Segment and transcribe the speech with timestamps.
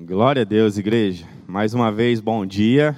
[0.00, 1.26] Glória a Deus, igreja.
[1.44, 2.96] Mais uma vez, bom dia.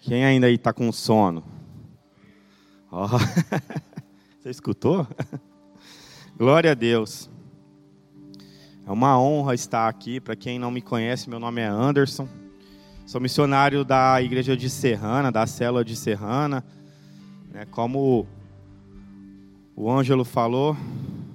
[0.00, 1.44] Quem ainda aí está com sono?
[2.90, 3.06] Oh.
[4.40, 5.06] Você escutou?
[6.38, 7.28] Glória a Deus.
[8.86, 10.18] É uma honra estar aqui.
[10.18, 12.26] Para quem não me conhece, meu nome é Anderson.
[13.04, 16.64] Sou missionário da igreja de Serrana, da célula de Serrana.
[17.52, 18.26] É, como
[19.76, 20.74] o Ângelo falou,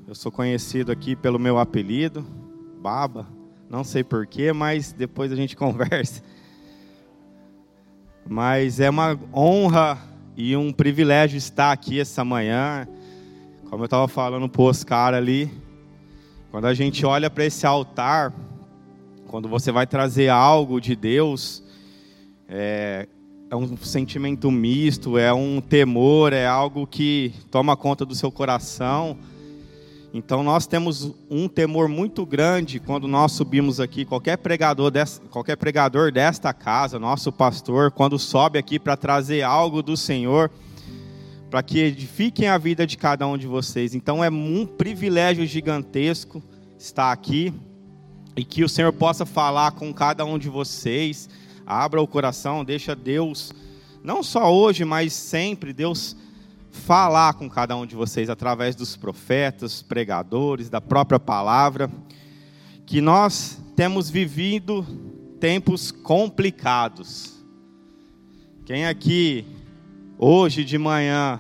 [0.08, 2.26] eu sou conhecido aqui pelo meu apelido,
[2.82, 3.43] Baba.
[3.74, 6.22] Não sei porquê, mas depois a gente conversa.
[8.30, 9.98] Mas é uma honra
[10.38, 12.88] e um privilégio estar aqui essa manhã.
[13.68, 15.52] Como eu estava falando para o Oscar ali,
[16.52, 18.32] quando a gente olha para esse altar,
[19.26, 21.64] quando você vai trazer algo de Deus,
[22.48, 23.08] é,
[23.50, 29.18] é um sentimento misto, é um temor, é algo que toma conta do seu coração.
[30.14, 35.58] Então nós temos um temor muito grande quando nós subimos aqui, qualquer pregador, dessa, qualquer
[35.58, 40.52] pregador desta casa, nosso pastor, quando sobe aqui para trazer algo do Senhor,
[41.50, 43.96] para que edifiquem a vida de cada um de vocês.
[43.96, 46.44] Então é um privilégio gigantesco
[46.78, 47.52] estar aqui
[48.36, 51.28] e que o Senhor possa falar com cada um de vocês.
[51.66, 53.52] Abra o coração, deixa Deus,
[54.04, 56.16] não só hoje, mas sempre, Deus
[56.74, 61.90] falar com cada um de vocês através dos profetas, pregadores, da própria palavra,
[62.86, 64.86] que nós temos vivido
[65.40, 67.46] tempos complicados.
[68.66, 69.46] Quem aqui,
[70.18, 71.40] hoje de manhã,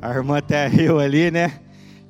[0.00, 1.60] a irmã até riu ali, né?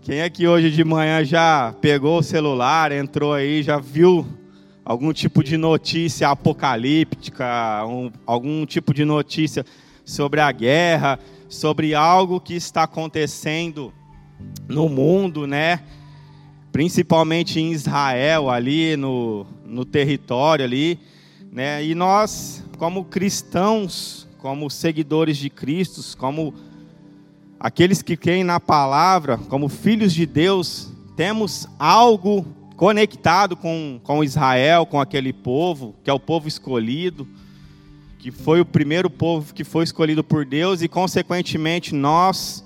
[0.02, 4.26] Quem aqui hoje de manhã já pegou o celular, entrou aí, já viu
[4.84, 9.64] algum tipo de notícia apocalíptica, um, algum tipo de notícia
[10.04, 13.92] sobre a guerra, sobre algo que está acontecendo
[14.68, 15.80] no mundo, né?
[16.72, 20.98] Principalmente em Israel, ali no, no território ali,
[21.50, 21.84] né?
[21.84, 26.54] E nós, como cristãos, como seguidores de Cristo, como
[27.58, 32.44] aqueles que creem na palavra, como filhos de Deus, temos algo
[32.76, 37.26] conectado com, com Israel, com aquele povo, que é o povo escolhido
[38.18, 42.64] que foi o primeiro povo que foi escolhido por Deus e, consequentemente, nós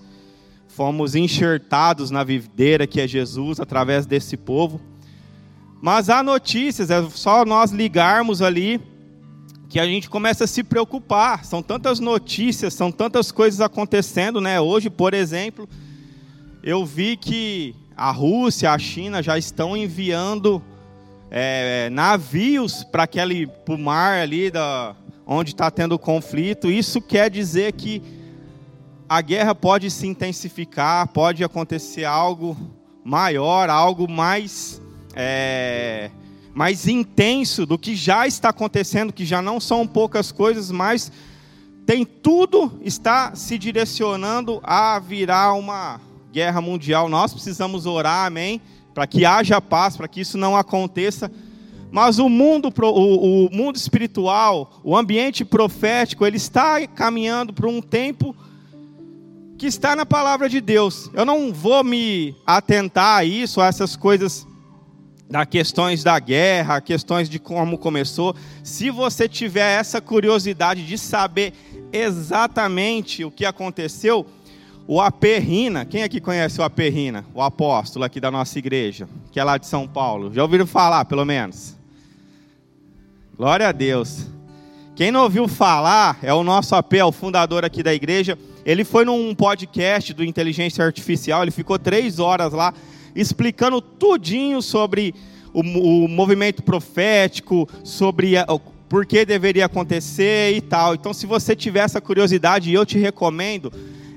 [0.69, 4.81] fomos enxertados na videira que é Jesus através desse povo.
[5.83, 8.81] Mas há notícias, é só nós ligarmos ali
[9.69, 11.45] que a gente começa a se preocupar.
[11.45, 14.61] São tantas notícias, são tantas coisas acontecendo, né?
[14.61, 15.69] Hoje, por exemplo,
[16.63, 20.63] eu vi que a Rússia, a China já estão enviando
[21.31, 24.97] é, navios para aquele pro mar ali da,
[25.33, 28.03] onde está tendo conflito, isso quer dizer que
[29.09, 32.57] a guerra pode se intensificar, pode acontecer algo
[33.05, 34.83] maior, algo mais,
[35.15, 36.11] é,
[36.53, 41.13] mais intenso do que já está acontecendo, que já não são poucas coisas, mas
[41.87, 46.01] tem tudo está se direcionando a virar uma
[46.33, 47.09] guerra mundial.
[47.09, 48.61] Nós precisamos orar, amém,
[48.93, 51.31] para que haja paz, para que isso não aconteça
[51.91, 57.83] mas o mundo, o, o mundo espiritual, o ambiente profético, ele está caminhando para um
[57.83, 58.35] tempo
[59.59, 61.11] que está na palavra de Deus.
[61.13, 64.47] Eu não vou me atentar a isso, a essas coisas
[65.29, 68.35] das questões da guerra, questões de como começou.
[68.65, 71.53] Se você tiver essa curiosidade de saber
[71.93, 74.27] exatamente o que aconteceu,
[74.89, 77.25] o Aperrina, quem aqui conhece o Aperrina?
[77.35, 80.33] O apóstolo aqui da nossa igreja, que é lá de São Paulo.
[80.33, 81.80] Já ouviram falar, pelo menos?
[83.41, 84.27] Glória a Deus.
[84.95, 88.39] Quem não ouviu falar é o nosso AP, é o fundador aqui da igreja.
[88.67, 92.75] Ele foi num podcast do Inteligência Artificial, ele ficou três horas lá
[93.17, 95.15] explicando tudinho sobre
[95.55, 100.95] o, o movimento profético, sobre a, o por que deveria acontecer e tal.
[100.95, 103.73] Então, se você tiver essa curiosidade, eu te recomendo.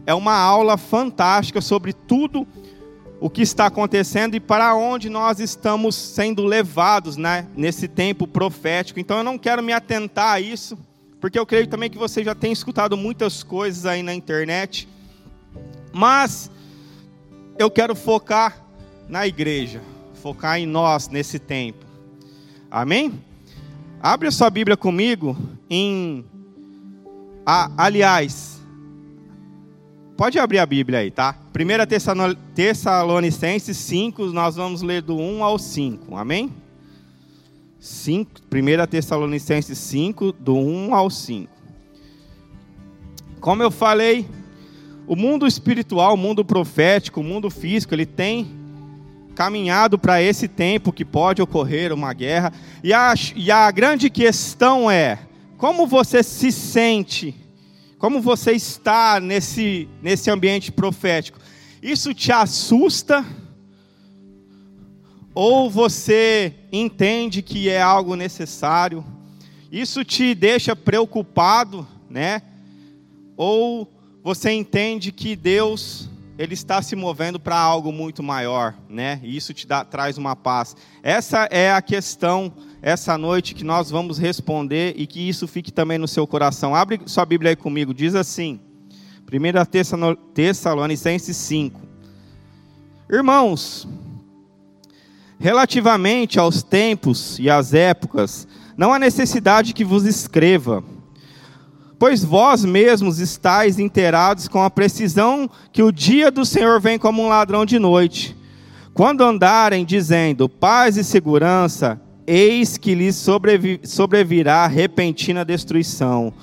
[0.06, 2.46] É uma aula fantástica sobre tudo
[3.24, 9.00] o que está acontecendo e para onde nós estamos sendo levados né, nesse tempo profético.
[9.00, 10.78] Então eu não quero me atentar a isso,
[11.22, 14.90] porque eu creio também que você já tem escutado muitas coisas aí na internet.
[15.94, 16.52] Mas
[17.58, 18.62] eu quero focar
[19.08, 19.82] na igreja,
[20.22, 21.86] focar em nós nesse tempo.
[22.70, 23.24] Amém?
[24.02, 25.38] Abre a sua Bíblia comigo
[25.70, 26.26] em.
[27.46, 28.53] Ah, aliás,
[30.16, 31.36] Pode abrir a Bíblia aí, tá?
[31.56, 36.52] 1 Tessalonicenses 5, nós vamos ler do 1 ao 5, amém?
[37.80, 41.52] 5, 1 Tessalonicenses 5, do 1 ao 5.
[43.40, 44.28] Como eu falei,
[45.08, 48.48] o mundo espiritual, o mundo profético, o mundo físico, ele tem
[49.34, 52.54] caminhado para esse tempo que pode ocorrer uma guerra.
[52.84, 55.18] E a, e a grande questão é:
[55.58, 57.43] como você se sente?
[58.04, 61.40] Como você está nesse, nesse ambiente profético?
[61.82, 63.26] Isso te assusta?
[65.34, 69.06] Ou você entende que é algo necessário?
[69.72, 72.42] Isso te deixa preocupado, né?
[73.38, 73.90] Ou
[74.22, 79.22] você entende que Deus ele está se movendo para algo muito maior, né?
[79.24, 80.76] E isso te dá, traz uma paz.
[81.02, 82.52] Essa é a questão
[82.84, 86.76] essa noite que nós vamos responder e que isso fique também no seu coração.
[86.76, 87.94] Abre sua Bíblia aí comigo.
[87.94, 88.60] Diz assim:
[89.32, 91.82] 1 Tessalonicenses 5.
[93.10, 93.88] Irmãos,
[95.40, 98.48] relativamente aos tempos e às épocas,
[98.78, 100.84] não há necessidade que vos escreva
[102.04, 107.24] Pois vós mesmos estáis inteirados com a precisão que o dia do Senhor vem como
[107.24, 108.36] um ladrão de noite.
[108.94, 116.34] Quando andarem dizendo paz e segurança, eis que lhes sobrevi sobrevirá repentina destruição.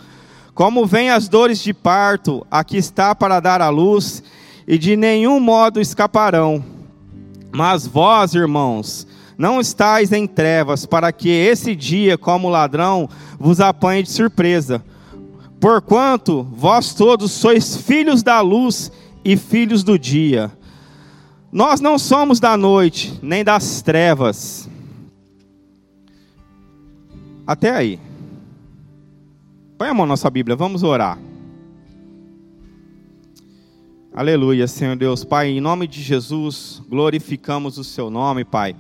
[0.55, 4.23] Como vêm as dores de parto, aqui está para dar à luz,
[4.67, 6.65] e de nenhum modo escaparão.
[7.51, 9.07] Mas vós, irmãos,
[9.37, 14.85] não estáis em trevas, para que esse dia, como ladrão, vos apanhe de surpresa.
[15.59, 18.93] Porquanto vós todos sois filhos da luz
[19.25, 20.53] e filhos do dia.
[21.53, 24.70] Nós não somos da noite, nem das trevas.
[27.51, 27.99] Até aí.
[29.77, 31.19] Põe a mão na sua Bíblia, vamos orar.
[34.15, 35.25] Aleluia, Senhor Deus.
[35.25, 38.77] Pai, em nome de Jesus, glorificamos o Seu nome, Pai.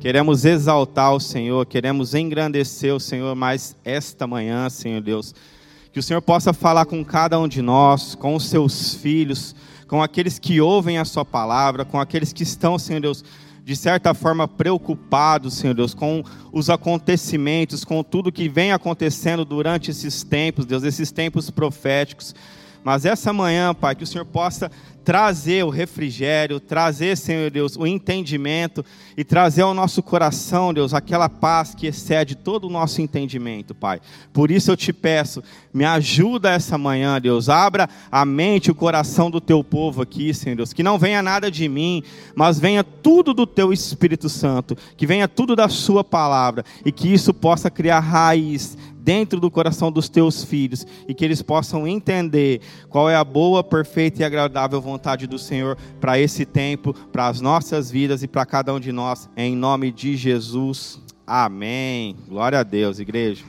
[0.00, 5.32] Queremos exaltar o Senhor, queremos engrandecer o Senhor mais esta manhã, Senhor Deus.
[5.92, 9.54] Que o Senhor possa falar com cada um de nós, com os seus filhos,
[9.86, 13.24] com aqueles que ouvem a Sua palavra, com aqueles que estão, Senhor Deus,
[13.68, 19.90] de certa forma preocupados, Senhor Deus, com os acontecimentos, com tudo que vem acontecendo durante
[19.90, 22.34] esses tempos, Deus, esses tempos proféticos.
[22.88, 24.70] Mas essa manhã, Pai, que o Senhor possa
[25.04, 28.84] trazer o refrigério, trazer, Senhor Deus, o entendimento
[29.16, 34.00] e trazer ao nosso coração, Deus, aquela paz que excede todo o nosso entendimento, Pai.
[34.32, 35.42] Por isso eu te peço,
[35.72, 37.48] me ajuda essa manhã, Deus.
[37.48, 40.72] Abra a mente o coração do teu povo aqui, Senhor Deus.
[40.72, 42.02] Que não venha nada de mim,
[42.34, 47.12] mas venha tudo do teu Espírito Santo, que venha tudo da Sua palavra e que
[47.12, 48.76] isso possa criar raiz
[49.08, 52.60] dentro do coração dos teus filhos e que eles possam entender
[52.90, 57.40] qual é a boa, perfeita e agradável vontade do Senhor para esse tempo, para as
[57.40, 61.00] nossas vidas e para cada um de nós, em nome de Jesus.
[61.26, 62.16] Amém.
[62.28, 63.46] Glória a Deus, igreja.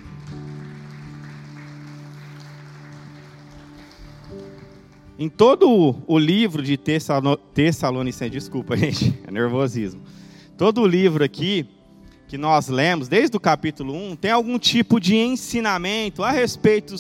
[5.18, 10.00] Em todo o livro de Tessalonicenses, desculpa, gente, é nervosismo.
[10.58, 11.68] Todo o livro aqui,
[12.30, 16.96] que nós lemos, desde o capítulo 1, tem algum tipo de ensinamento a respeito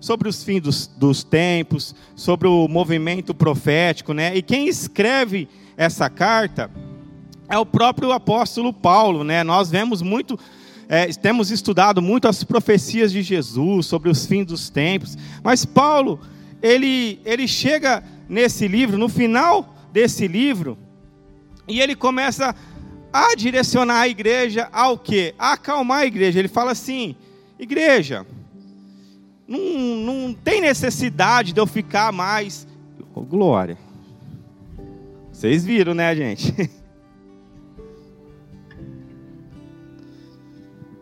[0.00, 4.36] sobre os fins dos, dos tempos, sobre o movimento profético, né?
[4.36, 6.68] E quem escreve essa carta
[7.48, 9.44] é o próprio apóstolo Paulo, né?
[9.44, 10.36] Nós vemos muito,
[10.88, 16.18] é, temos estudado muito as profecias de Jesus sobre os fins dos tempos, mas Paulo,
[16.60, 20.76] ele, ele chega nesse livro, no final desse livro,
[21.68, 22.56] e ele começa
[23.14, 25.36] a direcionar a igreja ao quê?
[25.38, 26.40] A acalmar a igreja.
[26.40, 27.14] Ele fala assim:
[27.56, 28.26] igreja,
[29.46, 32.66] não, não tem necessidade de eu ficar mais.
[33.14, 33.78] Oh, glória.
[35.30, 36.52] Vocês viram, né, gente?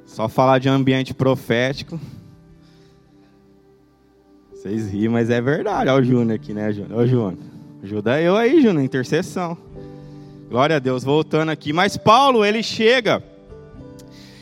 [0.05, 1.99] Só falar de ambiente profético.
[4.53, 5.89] Vocês riem, mas é verdade.
[5.89, 7.01] Olha o Júnior aqui, né, Júnior?
[7.01, 7.39] Ô, Júnior.
[7.83, 9.57] Ajuda eu aí, Júnior, intercessão.
[10.53, 11.73] Glória a Deus, voltando aqui.
[11.73, 13.25] Mas Paulo, ele chega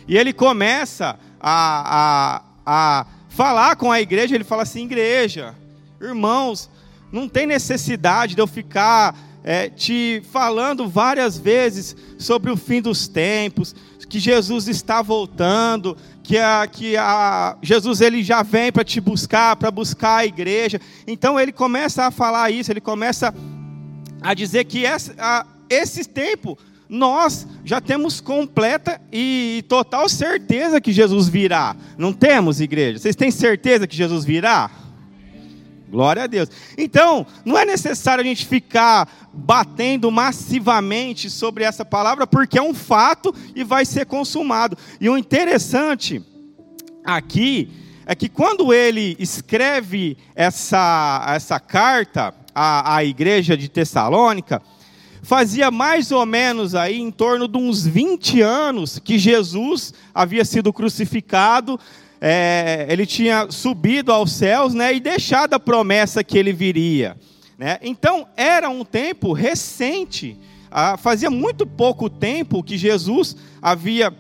[0.09, 4.35] e ele começa a, a, a falar com a igreja.
[4.35, 5.55] Ele fala assim: igreja,
[6.01, 6.69] irmãos,
[7.13, 13.07] não tem necessidade de eu ficar é, te falando várias vezes sobre o fim dos
[13.07, 13.73] tempos,
[14.09, 19.55] que Jesus está voltando, que, a, que a, Jesus ele já vem para te buscar,
[19.55, 20.81] para buscar a igreja.
[21.07, 23.33] Então ele começa a falar isso, ele começa
[24.21, 26.59] a dizer que essa, a, esse tempo,
[26.89, 31.77] nós já temos completa e total certeza que Jesus virá.
[31.97, 32.99] Não temos, igreja?
[32.99, 34.69] Vocês têm certeza que Jesus virá?
[35.89, 36.49] Glória a Deus.
[36.77, 42.75] Então, não é necessário a gente ficar batendo massivamente sobre essa palavra, porque é um
[42.75, 44.77] fato e vai ser consumado.
[45.01, 46.23] E o interessante
[47.05, 47.71] aqui
[48.07, 54.63] é que quando ele escreve essa, essa carta à, à igreja de Tessalônica,
[55.23, 60.73] fazia mais ou menos aí em torno de uns 20 anos que Jesus havia sido
[60.73, 61.79] crucificado,
[62.21, 67.17] é, ele tinha subido aos céus né, e deixado a promessa que ele viria.
[67.59, 67.79] Né?
[67.83, 70.39] Então, era um tempo recente,
[70.71, 74.15] ah, fazia muito pouco tempo que Jesus havia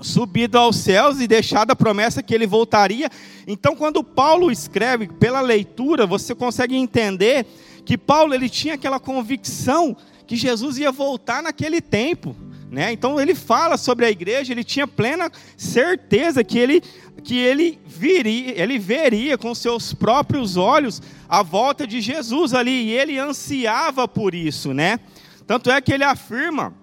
[0.00, 3.10] subido aos céus e deixado a promessa que ele voltaria.
[3.46, 7.46] Então, quando Paulo escreve pela leitura, você consegue entender
[7.84, 9.96] que Paulo ele tinha aquela convicção
[10.28, 12.36] que Jesus ia voltar naquele tempo.
[12.70, 12.92] Né?
[12.92, 16.82] Então ele fala sobre a igreja, ele tinha plena certeza que ele,
[17.24, 22.90] que ele viria, ele veria com seus próprios olhos a volta de Jesus ali, e
[22.90, 25.00] ele ansiava por isso, né?
[25.46, 26.74] Tanto é que ele afirma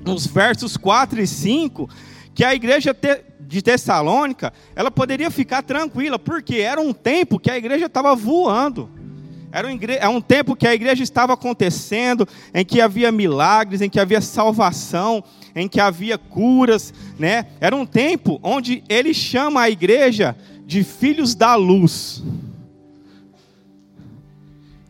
[0.00, 1.90] nos versos 4 e 5
[2.32, 2.94] que a igreja
[3.40, 8.90] de Tessalônica, ela poderia ficar tranquila, porque era um tempo que a igreja estava voando.
[9.56, 13.88] Era um, é um tempo que a igreja estava acontecendo, em que havia milagres, em
[13.88, 17.46] que havia salvação, em que havia curas, né?
[17.58, 20.36] Era um tempo onde ele chama a igreja
[20.66, 22.22] de filhos da luz.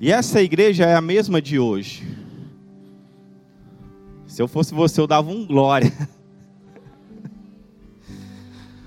[0.01, 2.05] E essa igreja é a mesma de hoje.
[4.27, 5.93] Se eu fosse você, eu dava um glória.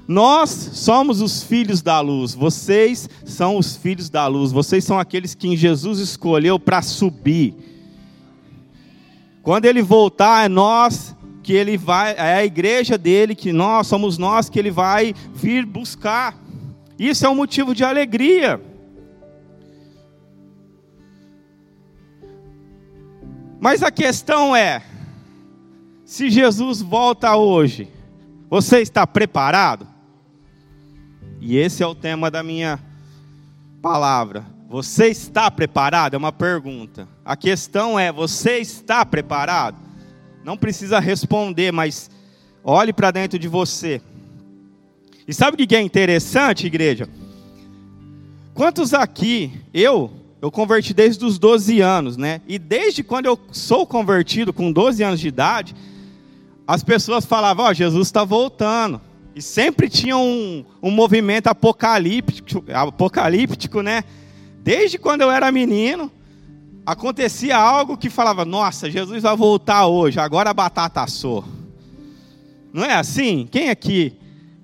[0.09, 5.35] Nós somos os filhos da luz, vocês são os filhos da luz, vocês são aqueles
[5.35, 7.53] que Jesus escolheu para subir.
[9.43, 14.17] Quando ele voltar, é nós que ele vai, é a igreja dele, que nós somos
[14.17, 16.35] nós que ele vai vir buscar.
[16.97, 18.59] Isso é um motivo de alegria.
[23.59, 24.81] Mas a questão é:
[26.03, 27.87] se Jesus volta hoje,
[28.49, 29.98] você está preparado?
[31.41, 32.79] E esse é o tema da minha
[33.81, 34.45] palavra.
[34.69, 36.13] Você está preparado?
[36.13, 37.07] É uma pergunta.
[37.23, 39.77] A questão é: você está preparado?
[40.43, 42.09] Não precisa responder, mas
[42.63, 44.01] olhe para dentro de você.
[45.27, 47.07] E sabe o que é interessante, igreja?
[48.53, 52.41] Quantos aqui, eu, eu converti desde os 12 anos, né?
[52.47, 55.75] E desde quando eu sou convertido, com 12 anos de idade,
[56.67, 59.01] as pessoas falavam: Ó, oh, Jesus está voltando.
[59.35, 64.03] E sempre tinha um, um movimento apocalíptico, apocalíptico, né?
[64.63, 66.11] Desde quando eu era menino,
[66.85, 71.45] acontecia algo que falava: Nossa, Jesus vai voltar hoje, agora a batata assou.
[72.73, 73.47] Não é assim?
[73.49, 74.13] Quem aqui,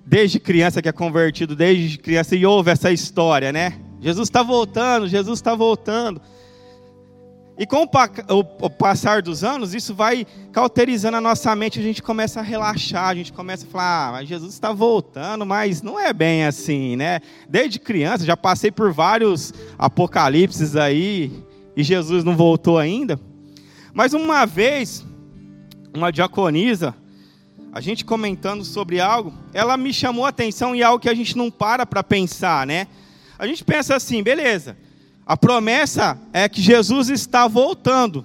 [0.05, 3.79] desde criança que é convertido, desde criança e ouve essa história, né?
[4.01, 6.22] Jesus está voltando, Jesus está voltando.
[7.57, 12.41] E com o passar dos anos, isso vai cauterizando a nossa mente, a gente começa
[12.41, 16.45] a relaxar, a gente começa a falar, ah, Jesus está voltando, mas não é bem
[16.45, 17.21] assim, né?
[17.47, 21.31] Desde criança, já passei por vários apocalipses aí,
[21.77, 23.17] e Jesus não voltou ainda.
[23.93, 25.05] Mas uma vez,
[25.93, 26.93] uma diaconisa,
[27.71, 31.38] a gente comentando sobre algo, ela me chamou a atenção em algo que a gente
[31.38, 32.88] não para para pensar, né?
[33.39, 34.77] A gente pensa assim, beleza,
[35.25, 38.24] a promessa é que Jesus está voltando,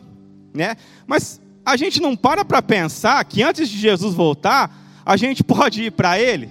[0.53, 0.77] né?
[1.07, 4.71] Mas a gente não para para pensar que antes de Jesus voltar,
[5.05, 6.51] a gente pode ir para Ele.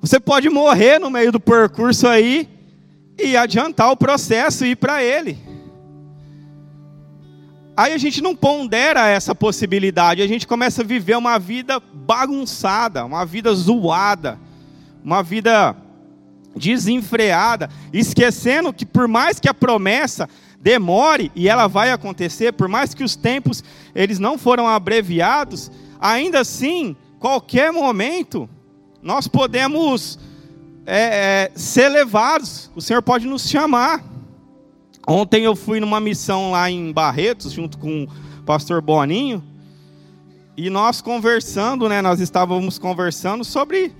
[0.00, 2.48] Você pode morrer no meio do percurso aí
[3.18, 5.38] e adiantar o processo e ir para Ele.
[7.76, 13.04] Aí a gente não pondera essa possibilidade, a gente começa a viver uma vida bagunçada,
[13.04, 14.38] uma vida zoada,
[15.02, 15.74] uma vida
[16.56, 20.28] desenfreada, esquecendo que por mais que a promessa
[20.60, 23.62] demore e ela vai acontecer, por mais que os tempos
[23.94, 25.70] eles não foram abreviados,
[26.00, 28.48] ainda assim, qualquer momento
[29.02, 30.18] nós podemos
[30.86, 32.70] é, é, ser levados.
[32.74, 34.02] O Senhor pode nos chamar.
[35.06, 39.42] Ontem eu fui numa missão lá em Barretos junto com o pastor Boninho
[40.56, 42.00] e nós conversando, né?
[42.00, 43.92] Nós estávamos conversando sobre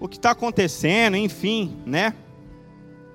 [0.00, 2.14] o que está acontecendo, enfim, né?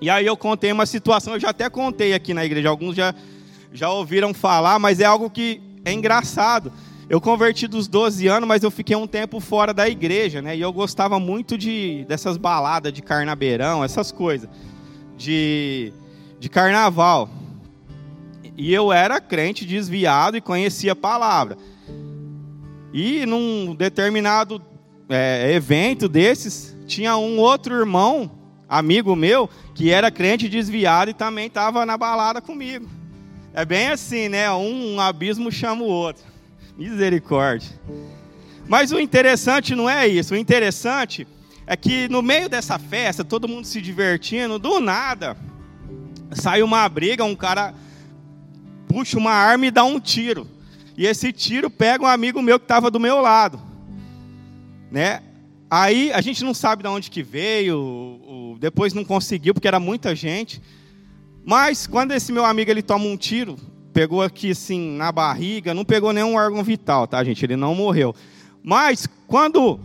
[0.00, 3.12] E aí eu contei uma situação, eu já até contei aqui na igreja, alguns já,
[3.72, 6.72] já ouviram falar, mas é algo que é engraçado.
[7.08, 10.56] Eu converti dos 12 anos, mas eu fiquei um tempo fora da igreja, né?
[10.56, 14.48] E eu gostava muito de dessas baladas de carnabeirão, essas coisas,
[15.16, 15.92] de,
[16.38, 17.30] de carnaval.
[18.56, 21.56] E eu era crente desviado e conhecia a palavra.
[22.92, 24.60] E num determinado
[25.08, 28.30] é, evento desses, tinha um outro irmão,
[28.68, 32.88] amigo meu, que era crente desviado e também estava na balada comigo.
[33.52, 34.50] É bem assim, né?
[34.52, 36.24] Um, um abismo chama o outro.
[36.76, 37.70] Misericórdia.
[38.68, 40.34] Mas o interessante não é isso.
[40.34, 41.26] O interessante
[41.66, 45.36] é que no meio dessa festa, todo mundo se divertindo, do nada,
[46.32, 47.74] sai uma briga, um cara
[48.86, 50.46] puxa uma arma e dá um tiro.
[50.96, 53.60] E esse tiro pega um amigo meu que estava do meu lado.
[54.90, 55.22] Né?
[55.70, 60.14] Aí a gente não sabe de onde que veio, depois não conseguiu, porque era muita
[60.14, 60.62] gente.
[61.44, 63.56] Mas quando esse meu amigo ele toma um tiro,
[63.92, 67.44] pegou aqui assim na barriga, não pegou nenhum órgão vital, tá, gente?
[67.44, 68.14] Ele não morreu.
[68.62, 69.80] Mas quando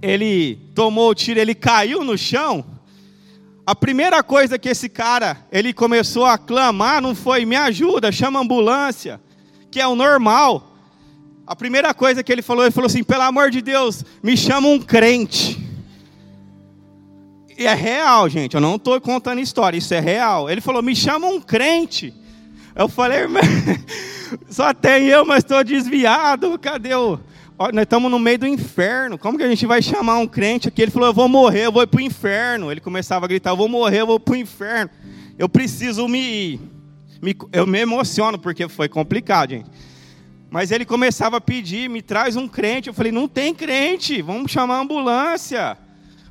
[0.00, 2.64] ele tomou o tiro, ele caiu no chão,
[3.64, 8.40] a primeira coisa que esse cara, ele começou a clamar não foi me ajuda, chama
[8.40, 9.20] ambulância,
[9.70, 10.71] que é o normal.
[11.46, 14.68] A primeira coisa que ele falou, ele falou assim: pelo amor de Deus, me chama
[14.68, 15.58] um crente.
[17.58, 20.48] E é real, gente, eu não estou contando história, isso é real.
[20.48, 22.14] Ele falou: me chama um crente.
[22.74, 23.20] Eu falei,
[24.48, 27.18] só tem eu, mas estou desviado, cadê o
[27.70, 29.18] nós estamos no meio do inferno.
[29.18, 30.82] Como que a gente vai chamar um crente aqui?
[30.82, 32.72] Ele falou: Eu vou morrer, eu vou para o inferno.
[32.72, 34.90] Ele começava a gritar: Eu vou morrer, eu vou para o inferno.
[35.38, 36.58] Eu preciso me,
[37.20, 37.36] me.
[37.52, 39.70] Eu me emociono porque foi complicado, gente.
[40.52, 42.88] Mas ele começava a pedir: Me traz um crente.
[42.88, 45.78] Eu falei: Não tem crente, vamos chamar a ambulância.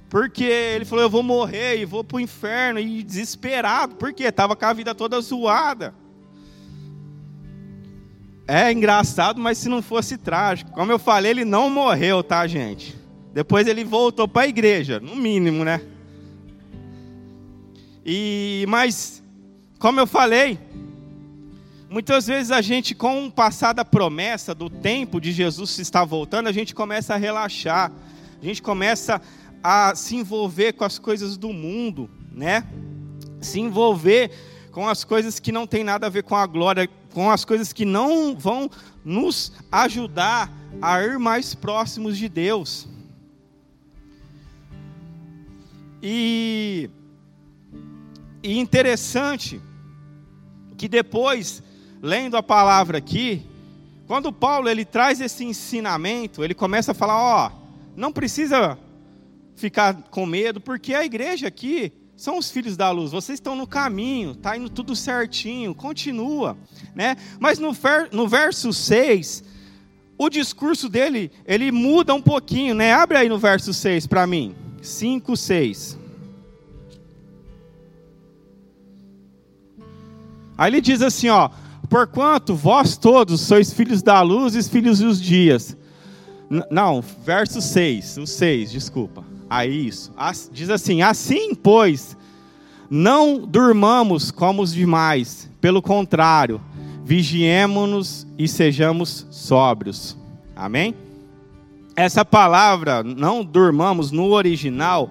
[0.08, 2.80] Porque ele falou: Eu vou morrer e vou para o inferno.
[2.80, 5.96] E desesperado, porque estava com a vida toda zoada.
[8.48, 10.72] É engraçado, mas se não fosse trágico.
[10.72, 12.96] Como eu falei, ele não morreu, tá, gente?
[13.34, 15.82] Depois ele voltou para a igreja, no mínimo, né?
[18.06, 19.24] E mas
[19.80, 20.60] como eu falei,
[21.92, 26.48] muitas vezes a gente com o passar da promessa do tempo de Jesus estar voltando,
[26.48, 27.92] a gente começa a relaxar.
[28.42, 29.22] A gente começa
[29.62, 32.66] a se envolver com as coisas do mundo, né?
[33.42, 34.32] Se envolver
[34.72, 37.74] com as coisas que não tem nada a ver com a glória com as coisas
[37.74, 38.72] que não vão
[39.04, 40.50] nos ajudar
[40.82, 42.88] a ir mais próximos de Deus.
[46.02, 46.90] E,
[48.42, 49.62] e interessante
[50.78, 51.62] que depois,
[52.02, 53.46] lendo a palavra aqui,
[54.08, 57.52] quando Paulo ele traz esse ensinamento, ele começa a falar, ó,
[57.96, 58.78] não precisa
[59.56, 63.68] ficar com medo, porque a igreja aqui são os filhos da luz, vocês estão no
[63.68, 66.58] caminho, está indo tudo certinho, continua.
[66.96, 67.16] Né?
[67.40, 67.72] Mas no,
[68.12, 69.44] no verso 6,
[70.18, 72.94] o discurso dele, ele muda um pouquinho, né?
[72.94, 74.56] Abre aí no verso 6 para mim.
[74.82, 75.98] 5, 6.
[80.56, 81.50] Aí ele diz assim, ó:
[81.92, 85.76] "Porquanto vós todos sois filhos da luz e filhos dos dias".
[86.50, 89.26] N não, verso 6, o 6, desculpa.
[89.50, 90.14] Aí isso.
[90.54, 92.16] Diz assim: Assim, pois,
[92.90, 96.62] não durmamos como os demais, pelo contrário,
[97.04, 100.18] vigiemos-nos e sejamos sóbrios.
[100.56, 100.96] Amém?
[101.94, 105.10] Essa palavra, não durmamos, no original,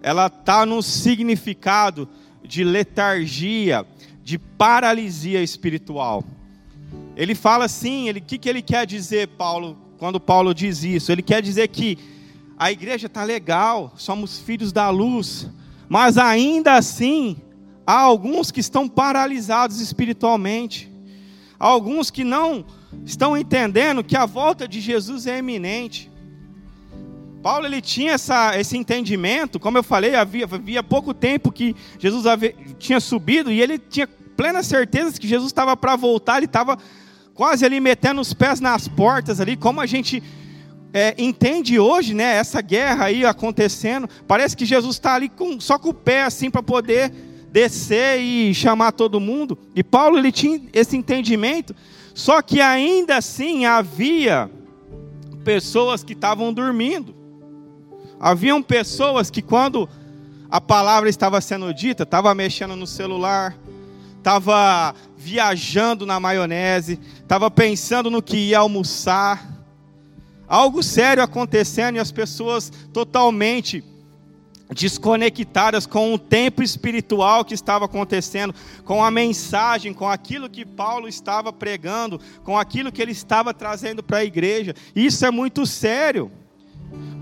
[0.00, 2.08] ela está no significado
[2.44, 3.84] de letargia,
[4.26, 6.24] de paralisia espiritual.
[7.16, 11.12] Ele fala assim, o que, que ele quer dizer, Paulo, quando Paulo diz isso?
[11.12, 11.96] Ele quer dizer que
[12.58, 15.48] a igreja está legal, somos filhos da luz,
[15.88, 17.36] mas ainda assim,
[17.86, 20.90] há alguns que estão paralisados espiritualmente,
[21.56, 22.66] há alguns que não
[23.04, 26.10] estão entendendo que a volta de Jesus é iminente.
[27.46, 32.26] Paulo ele tinha essa, esse entendimento, como eu falei, havia, havia pouco tempo que Jesus
[32.26, 36.76] havia, tinha subido e ele tinha plena certeza que Jesus estava para voltar, ele estava
[37.34, 40.20] quase ali metendo os pés nas portas ali, como a gente
[40.92, 45.78] é, entende hoje, né, essa guerra aí acontecendo, parece que Jesus está ali com, só
[45.78, 47.12] com o pé assim para poder
[47.52, 49.56] descer e chamar todo mundo.
[49.72, 51.76] E Paulo ele tinha esse entendimento,
[52.12, 54.50] só que ainda assim havia
[55.44, 57.14] pessoas que estavam dormindo.
[58.18, 59.88] Haviam pessoas que quando
[60.50, 63.56] a palavra estava sendo dita, estava mexendo no celular,
[64.18, 69.46] estava viajando na maionese, estava pensando no que ia almoçar,
[70.48, 73.84] algo sério acontecendo e as pessoas totalmente
[74.74, 81.08] desconectadas com o tempo espiritual que estava acontecendo, com a mensagem, com aquilo que Paulo
[81.08, 84.74] estava pregando, com aquilo que ele estava trazendo para a igreja.
[84.94, 86.30] Isso é muito sério.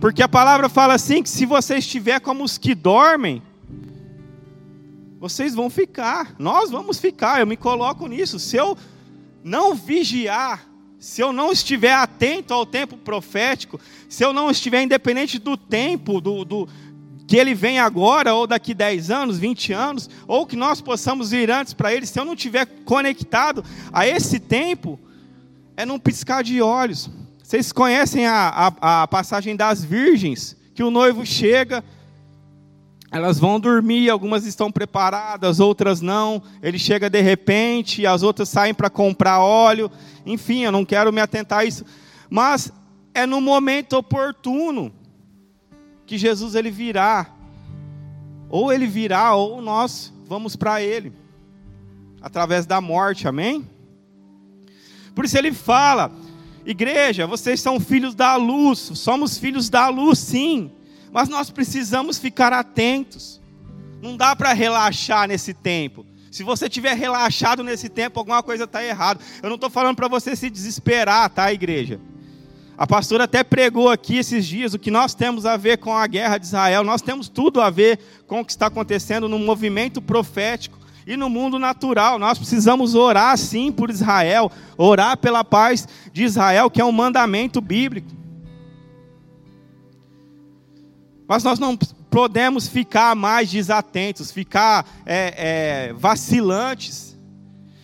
[0.00, 3.42] Porque a palavra fala assim que se você estiver como os que dormem,
[5.18, 6.34] vocês vão ficar.
[6.38, 7.40] Nós vamos ficar.
[7.40, 8.38] Eu me coloco nisso.
[8.38, 8.76] Se eu
[9.42, 10.74] não vigiar
[11.04, 16.18] se eu não estiver atento ao tempo profético, se eu não estiver independente do tempo,
[16.18, 16.66] do, do
[17.26, 21.50] que ele vem agora, ou daqui 10 anos, 20 anos, ou que nós possamos ir
[21.50, 24.98] antes para ele, se eu não estiver conectado a esse tempo,
[25.76, 27.10] é num piscar de olhos.
[27.44, 31.84] Vocês conhecem a, a, a passagem das virgens, que o noivo chega,
[33.10, 36.42] elas vão dormir, algumas estão preparadas, outras não.
[36.62, 39.90] Ele chega de repente, as outras saem para comprar óleo.
[40.24, 41.84] Enfim, eu não quero me atentar a isso,
[42.30, 42.72] mas
[43.12, 44.90] é no momento oportuno
[46.06, 47.30] que Jesus ele virá.
[48.48, 51.12] Ou ele virá, ou nós vamos para ele
[52.22, 53.28] através da morte.
[53.28, 53.68] Amém?
[55.14, 56.10] Por isso ele fala:
[56.66, 60.72] Igreja, vocês são filhos da luz, somos filhos da luz, sim,
[61.12, 63.40] mas nós precisamos ficar atentos.
[64.00, 66.06] Não dá para relaxar nesse tempo.
[66.30, 69.20] Se você tiver relaxado nesse tempo, alguma coisa está errada.
[69.42, 72.00] Eu não estou falando para você se desesperar, tá, igreja?
[72.76, 76.06] A pastora até pregou aqui esses dias o que nós temos a ver com a
[76.06, 76.82] guerra de Israel.
[76.82, 81.28] Nós temos tudo a ver com o que está acontecendo no movimento profético e no
[81.28, 82.18] mundo natural.
[82.18, 87.60] Nós precisamos orar sim por Israel, orar pela paz de Israel, que é um mandamento
[87.60, 88.10] bíblico.
[91.26, 91.76] Mas nós não
[92.10, 97.18] podemos ficar mais desatentos, ficar é, é, vacilantes.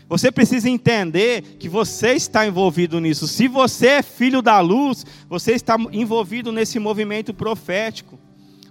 [0.09, 3.27] Você precisa entender que você está envolvido nisso.
[3.27, 8.19] Se você é filho da luz, você está envolvido nesse movimento profético.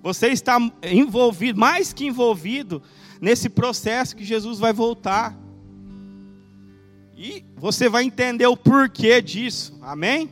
[0.01, 2.81] Você está envolvido, mais que envolvido,
[3.19, 5.35] nesse processo que Jesus vai voltar.
[7.17, 9.77] E você vai entender o porquê disso.
[9.81, 10.29] Amém?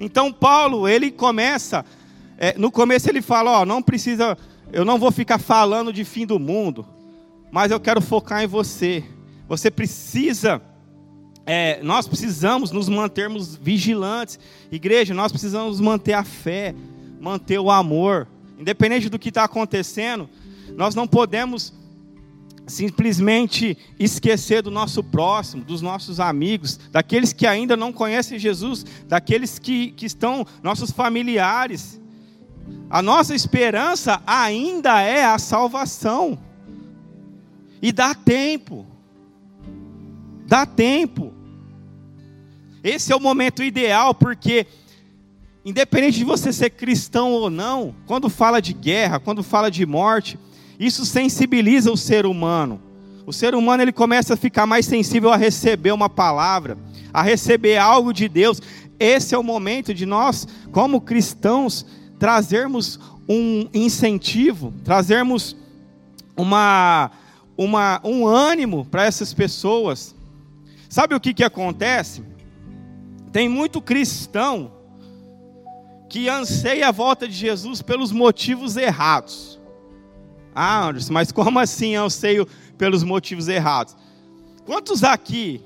[0.00, 1.84] Então Paulo, ele começa,
[2.38, 4.36] é, no começo ele fala, ó, não precisa,
[4.72, 6.86] eu não vou ficar falando de fim do mundo,
[7.50, 9.04] mas eu quero focar em você.
[9.46, 10.62] Você precisa,
[11.44, 14.40] é, nós precisamos nos mantermos vigilantes.
[14.70, 16.74] Igreja, nós precisamos manter a fé,
[17.20, 18.26] manter o amor.
[18.58, 20.28] Independente do que está acontecendo,
[20.76, 21.72] nós não podemos
[22.66, 29.58] simplesmente esquecer do nosso próximo, dos nossos amigos, daqueles que ainda não conhecem Jesus, daqueles
[29.58, 32.00] que, que estão, nossos familiares.
[32.88, 36.38] A nossa esperança ainda é a salvação.
[37.80, 38.86] E dá tempo.
[40.46, 41.32] Dá tempo.
[42.84, 44.66] Esse é o momento ideal, porque
[45.64, 50.38] independente de você ser cristão ou não, quando fala de guerra, quando fala de morte,
[50.86, 52.80] isso sensibiliza o ser humano.
[53.24, 56.76] O ser humano ele começa a ficar mais sensível a receber uma palavra,
[57.12, 58.60] a receber algo de Deus.
[58.98, 61.86] Esse é o momento de nós, como cristãos,
[62.18, 65.56] trazermos um incentivo, trazermos
[66.36, 67.12] uma,
[67.56, 70.16] uma, um ânimo para essas pessoas.
[70.88, 72.24] Sabe o que, que acontece?
[73.30, 74.72] Tem muito cristão
[76.08, 79.61] que anseia a volta de Jesus pelos motivos errados.
[80.54, 83.96] Ah, Anderson, mas como assim eu sei pelos motivos errados?
[84.64, 85.60] Quantos aqui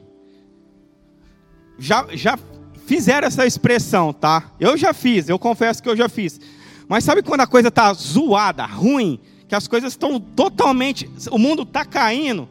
[1.79, 2.38] já, já
[2.87, 4.51] fizeram essa expressão, tá?
[4.59, 6.40] Eu já fiz, eu confesso que eu já fiz.
[6.88, 11.62] Mas sabe quando a coisa está zoada, ruim, que as coisas estão totalmente, o mundo
[11.62, 12.49] está caindo,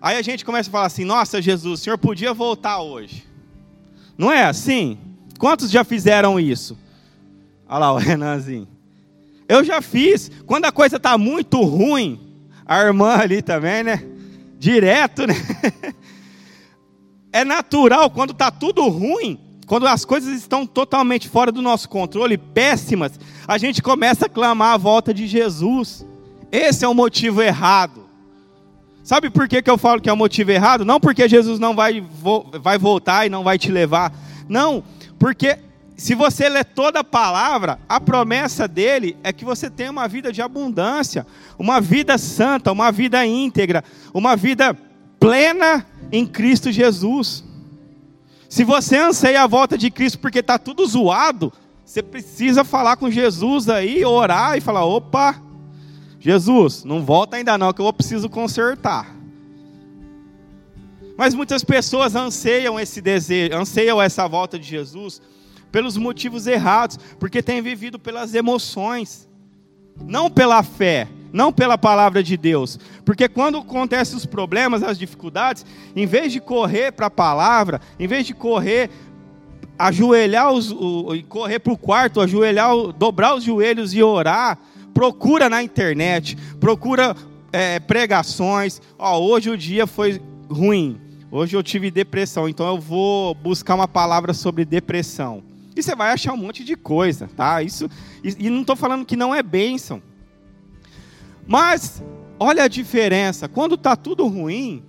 [0.00, 3.24] aí a gente começa a falar assim: Nossa, Jesus, o Senhor podia voltar hoje.
[4.18, 4.98] Não é assim?
[5.38, 6.76] Quantos já fizeram isso?
[7.68, 8.75] Olha lá o Renanzinho.
[9.48, 10.30] Eu já fiz.
[10.46, 12.20] Quando a coisa está muito ruim,
[12.64, 14.02] a irmã ali também, né?
[14.58, 15.34] Direto, né?
[17.32, 22.38] É natural quando está tudo ruim, quando as coisas estão totalmente fora do nosso controle,
[22.38, 26.06] péssimas, a gente começa a clamar a volta de Jesus.
[26.50, 28.06] Esse é o motivo errado.
[29.02, 30.82] Sabe por que, que eu falo que é o motivo errado?
[30.82, 32.02] Não porque Jesus não vai,
[32.62, 34.14] vai voltar e não vai te levar.
[34.48, 34.82] Não,
[35.18, 35.58] porque
[35.96, 40.30] se você ler toda a palavra, a promessa dele é que você tenha uma vida
[40.30, 41.26] de abundância,
[41.58, 43.82] uma vida santa, uma vida íntegra,
[44.12, 44.76] uma vida
[45.18, 47.42] plena em Cristo Jesus.
[48.46, 51.50] Se você anseia a volta de Cristo porque está tudo zoado,
[51.82, 55.40] você precisa falar com Jesus aí, orar e falar: opa,
[56.20, 59.16] Jesus, não volta ainda não, que eu preciso consertar.
[61.16, 65.22] Mas muitas pessoas anseiam esse desejo, anseiam essa volta de Jesus
[65.76, 69.28] pelos motivos errados, porque tem vivido pelas emoções,
[70.06, 72.78] não pela fé, não pela palavra de Deus.
[73.04, 78.06] Porque quando acontecem os problemas, as dificuldades, em vez de correr para a palavra, em
[78.06, 78.88] vez de correr,
[79.78, 84.58] ajoelhar os, o, correr para o quarto, ajoelhar, dobrar os joelhos e orar,
[84.94, 87.14] procura na internet, procura
[87.52, 88.80] é, pregações.
[88.98, 90.98] Ó, hoje o dia foi ruim.
[91.30, 95.45] Hoje eu tive depressão, então eu vou buscar uma palavra sobre depressão.
[95.76, 97.62] E você vai achar um monte de coisa, tá?
[97.62, 97.90] Isso,
[98.24, 100.02] e, e não estou falando que não é bênção.
[101.46, 102.02] Mas,
[102.40, 103.46] olha a diferença.
[103.46, 104.82] Quando está tudo ruim,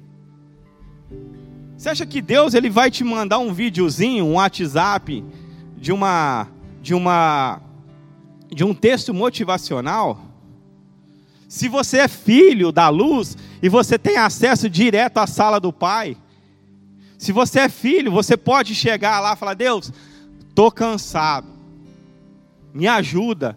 [1.77, 5.23] você acha que Deus ele vai te mandar um videozinho, um WhatsApp
[5.75, 6.47] de uma
[6.81, 7.61] de uma
[8.49, 10.21] de um texto motivacional?
[11.49, 16.17] Se você é filho da luz e você tem acesso direto à sala do Pai,
[17.17, 19.91] se você é filho, você pode chegar lá e falar: Deus,
[20.57, 21.47] estou cansado,
[22.73, 23.55] me ajuda.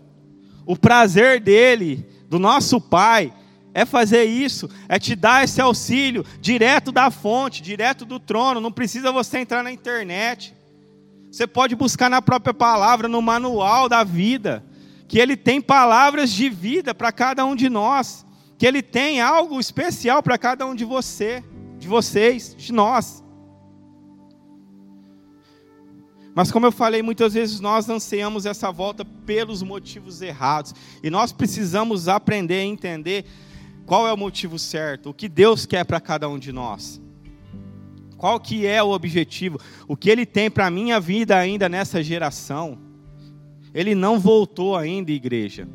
[0.67, 3.33] O prazer dele, do nosso Pai,
[3.73, 8.61] é fazer isso, é te dar esse auxílio direto da fonte, direto do trono.
[8.61, 10.55] Não precisa você entrar na internet.
[11.31, 14.63] Você pode buscar na própria palavra, no manual da vida
[15.09, 18.27] que Ele tem palavras de vida para cada um de nós,
[18.59, 21.43] que Ele tem algo especial para cada um de você,
[21.79, 23.25] de vocês, de nós.
[26.35, 31.33] Mas como eu falei, muitas vezes nós ansiamos essa volta pelos motivos errados, e nós
[31.33, 33.25] precisamos aprender a entender
[33.85, 37.01] qual é o motivo certo, o que Deus quer para cada um de nós.
[38.17, 39.59] Qual que é o objetivo?
[39.89, 42.79] O que ele tem para a minha vida ainda nessa geração?
[43.73, 45.67] Ele não voltou ainda, igreja.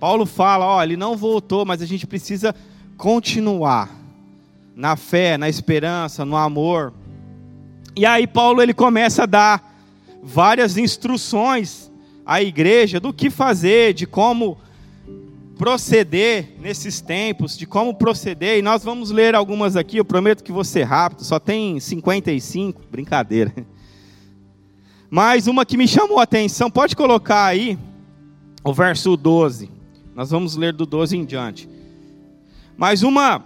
[0.00, 2.54] Paulo fala, ó, ele não voltou, mas a gente precisa
[2.96, 3.90] continuar
[4.74, 6.94] na fé, na esperança, no amor.
[7.98, 9.74] E aí Paulo ele começa a dar
[10.22, 11.90] várias instruções
[12.24, 14.56] à igreja do que fazer, de como
[15.58, 20.52] proceder nesses tempos, de como proceder, e nós vamos ler algumas aqui, eu prometo que
[20.52, 23.52] vou ser rápido, só tem 55, brincadeira.
[25.10, 27.76] Mas uma que me chamou a atenção, pode colocar aí
[28.62, 29.68] o verso 12.
[30.14, 31.68] Nós vamos ler do 12 em diante.
[32.76, 33.42] Mas uma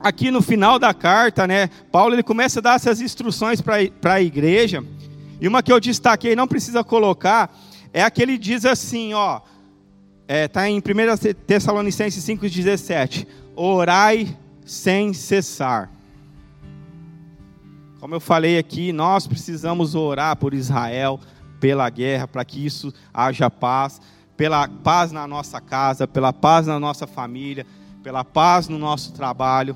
[0.00, 4.22] aqui no final da carta, né, Paulo ele começa a dar essas instruções para a
[4.22, 4.82] igreja.
[5.40, 7.54] E uma que eu destaquei, não precisa colocar,
[7.92, 9.40] é a que ele diz assim, ó,
[10.28, 10.82] está é, em 1
[11.46, 15.90] Tessalonicenses 5,17: Orai sem cessar.
[18.00, 21.18] Como eu falei aqui, nós precisamos orar por Israel,
[21.58, 24.00] pela guerra, para que isso haja paz,
[24.36, 27.66] pela paz na nossa casa, pela paz na nossa família,
[28.06, 29.74] pela paz no nosso trabalho.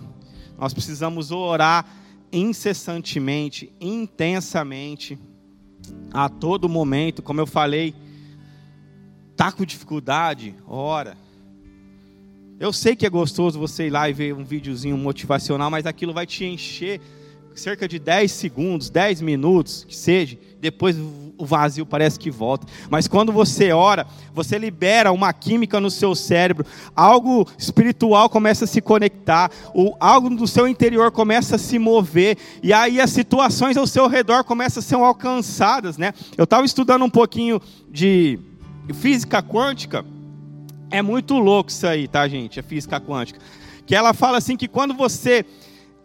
[0.56, 1.84] Nós precisamos orar
[2.32, 5.18] incessantemente, intensamente,
[6.12, 7.22] a todo momento.
[7.22, 7.92] Como eu falei,
[9.34, 11.16] tá com dificuldade, ora.
[12.60, 16.14] Eu sei que é gostoso você ir lá e ver um videozinho motivacional, mas aquilo
[16.14, 17.00] vai te encher
[17.52, 20.96] cerca de 10 segundos, 10 minutos, que seja, depois
[21.40, 22.66] o vazio parece que volta.
[22.90, 28.68] Mas quando você ora, você libera uma química no seu cérebro, algo espiritual começa a
[28.68, 33.76] se conectar, o, algo do seu interior começa a se mover, e aí as situações
[33.76, 35.96] ao seu redor começam a ser alcançadas.
[35.96, 36.12] Né?
[36.36, 38.38] Eu estava estudando um pouquinho de
[38.92, 40.04] física quântica,
[40.90, 42.60] é muito louco isso aí, tá, gente?
[42.60, 43.40] A física quântica.
[43.86, 45.44] Que ela fala assim que quando você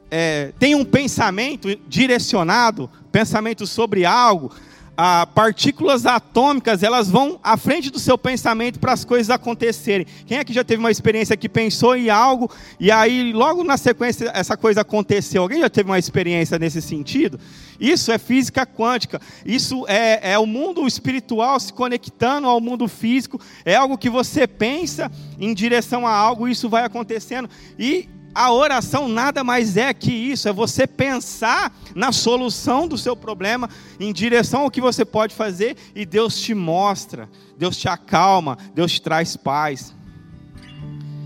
[0.09, 4.51] é, tem um pensamento direcionado, pensamento sobre algo,
[4.97, 10.05] a partículas atômicas elas vão à frente do seu pensamento para as coisas acontecerem.
[10.25, 14.31] Quem que já teve uma experiência que pensou em algo e aí logo na sequência
[14.33, 15.41] essa coisa aconteceu?
[15.41, 17.39] Alguém já teve uma experiência nesse sentido?
[17.79, 19.19] Isso é física quântica.
[19.45, 23.39] Isso é, é o mundo espiritual se conectando ao mundo físico.
[23.65, 29.07] É algo que você pensa em direção a algo, isso vai acontecendo e a oração
[29.07, 34.63] nada mais é que isso, é você pensar na solução do seu problema, em direção
[34.63, 39.37] ao que você pode fazer, e Deus te mostra, Deus te acalma, Deus te traz
[39.37, 39.95] paz.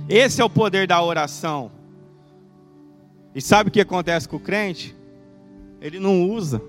[0.08, 1.72] Esse é o poder da oração.
[3.34, 4.96] E sabe o que acontece com o crente?
[5.82, 6.62] Ele não usa.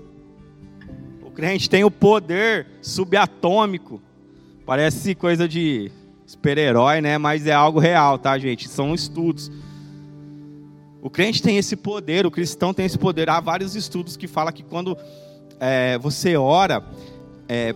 [1.21, 4.01] O crente tem o poder subatômico.
[4.65, 5.91] Parece coisa de
[6.25, 7.17] super-herói, né?
[7.17, 8.67] Mas é algo real, tá, gente?
[8.69, 9.51] São estudos.
[11.01, 13.27] O crente tem esse poder, o cristão tem esse poder.
[13.29, 14.95] Há vários estudos que falam que quando
[15.59, 16.83] é, você ora,
[17.49, 17.73] é,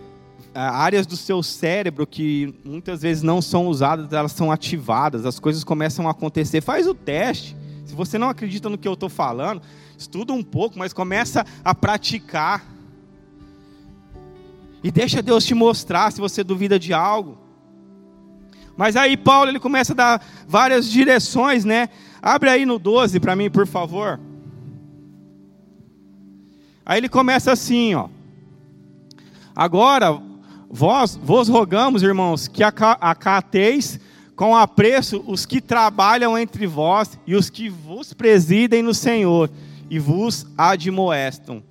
[0.54, 5.64] áreas do seu cérebro que muitas vezes não são usadas, elas são ativadas, as coisas
[5.64, 6.60] começam a acontecer.
[6.60, 7.56] Faz o teste.
[7.84, 9.60] Se você não acredita no que eu estou falando,
[9.98, 12.64] estuda um pouco, mas começa a praticar.
[14.84, 17.38] E deixa Deus te mostrar se você duvida de algo.
[18.76, 21.88] Mas aí Paulo ele começa a dar várias direções, né?
[22.20, 24.20] Abre aí no 12 para mim, por favor.
[26.84, 28.08] Aí ele começa assim, ó.
[29.54, 30.20] Agora,
[30.70, 33.98] vós vos rogamos, irmãos, que acateis
[34.36, 39.50] com apreço os que trabalham entre vós e os que vos presidem no Senhor
[39.88, 41.62] e vos admoestam.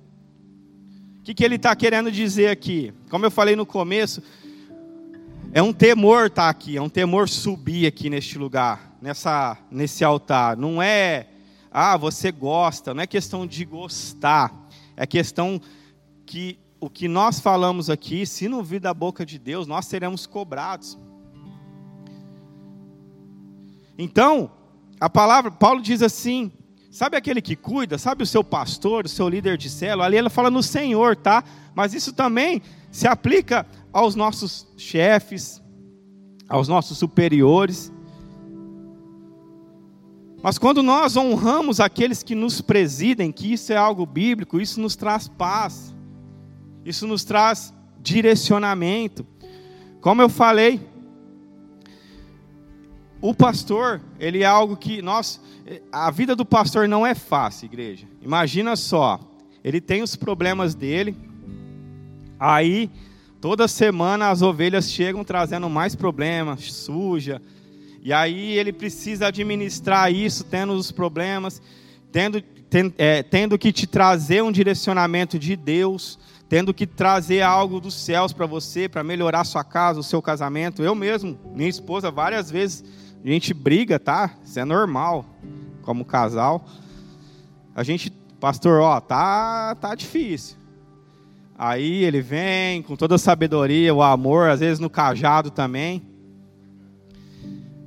[1.20, 2.92] O que, que ele está querendo dizer aqui?
[3.08, 4.22] Como eu falei no começo,
[5.52, 10.02] é um temor estar tá aqui, é um temor subir aqui neste lugar, nessa, nesse
[10.02, 10.56] altar.
[10.56, 11.28] Não é,
[11.70, 14.52] ah, você gosta, não é questão de gostar,
[14.96, 15.60] é questão
[16.26, 20.26] que o que nós falamos aqui, se não vir da boca de Deus, nós seremos
[20.26, 20.98] cobrados.
[23.96, 24.50] Então,
[25.00, 26.50] a palavra, Paulo diz assim:
[26.90, 30.04] sabe aquele que cuida, sabe o seu pastor, o seu líder de célula?
[30.04, 31.44] Ali ele fala no Senhor, tá?
[31.76, 35.62] Mas isso também se aplica aos nossos chefes,
[36.48, 37.92] aos nossos superiores.
[40.42, 44.94] Mas quando nós honramos aqueles que nos presidem, que isso é algo bíblico, isso nos
[44.94, 45.94] traz paz,
[46.84, 49.26] isso nos traz direcionamento.
[50.00, 50.80] Como eu falei,
[53.20, 55.40] o pastor, ele é algo que nós,
[55.90, 58.06] a vida do pastor não é fácil, igreja.
[58.22, 59.18] Imagina só,
[59.64, 61.16] ele tem os problemas dele,
[62.38, 62.90] aí
[63.40, 67.42] toda semana as ovelhas chegam trazendo mais problemas, suja,
[68.06, 71.60] e aí ele precisa administrar isso, tendo os problemas,
[72.12, 76.16] tendo, tendo, é, tendo que te trazer um direcionamento de Deus,
[76.48, 80.84] tendo que trazer algo dos céus para você, para melhorar sua casa, o seu casamento.
[80.84, 82.84] Eu mesmo, minha esposa, várias vezes
[83.24, 84.36] a gente briga, tá?
[84.44, 85.26] Isso é normal,
[85.82, 86.64] como casal.
[87.74, 90.56] A gente, pastor, ó, tá, tá difícil.
[91.58, 96.14] Aí ele vem com toda a sabedoria, o amor, às vezes no cajado também.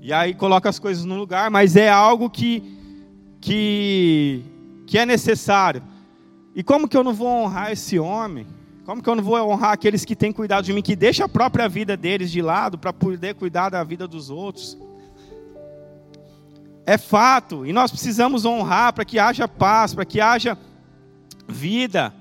[0.09, 2.63] E aí coloca as coisas no lugar, mas é algo que,
[3.39, 4.43] que,
[4.87, 5.83] que é necessário.
[6.55, 8.47] E como que eu não vou honrar esse homem?
[8.85, 11.29] Como que eu não vou honrar aqueles que têm cuidado de mim, que deixam a
[11.29, 14.75] própria vida deles de lado para poder cuidar da vida dos outros?
[16.87, 20.57] É fato, e nós precisamos honrar para que haja paz, para que haja
[21.47, 22.11] vida,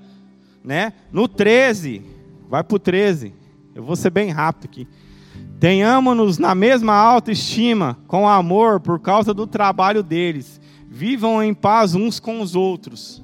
[0.62, 0.92] né?
[1.10, 2.04] No 13,
[2.50, 3.32] vai para o 13,
[3.74, 4.86] eu vou ser bem rápido aqui.
[5.60, 10.60] Tenhamos-nos na mesma autoestima, com amor, por causa do trabalho deles.
[10.88, 13.18] Vivam em paz uns com os outros.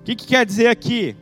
[0.00, 1.16] O que, que quer dizer aqui?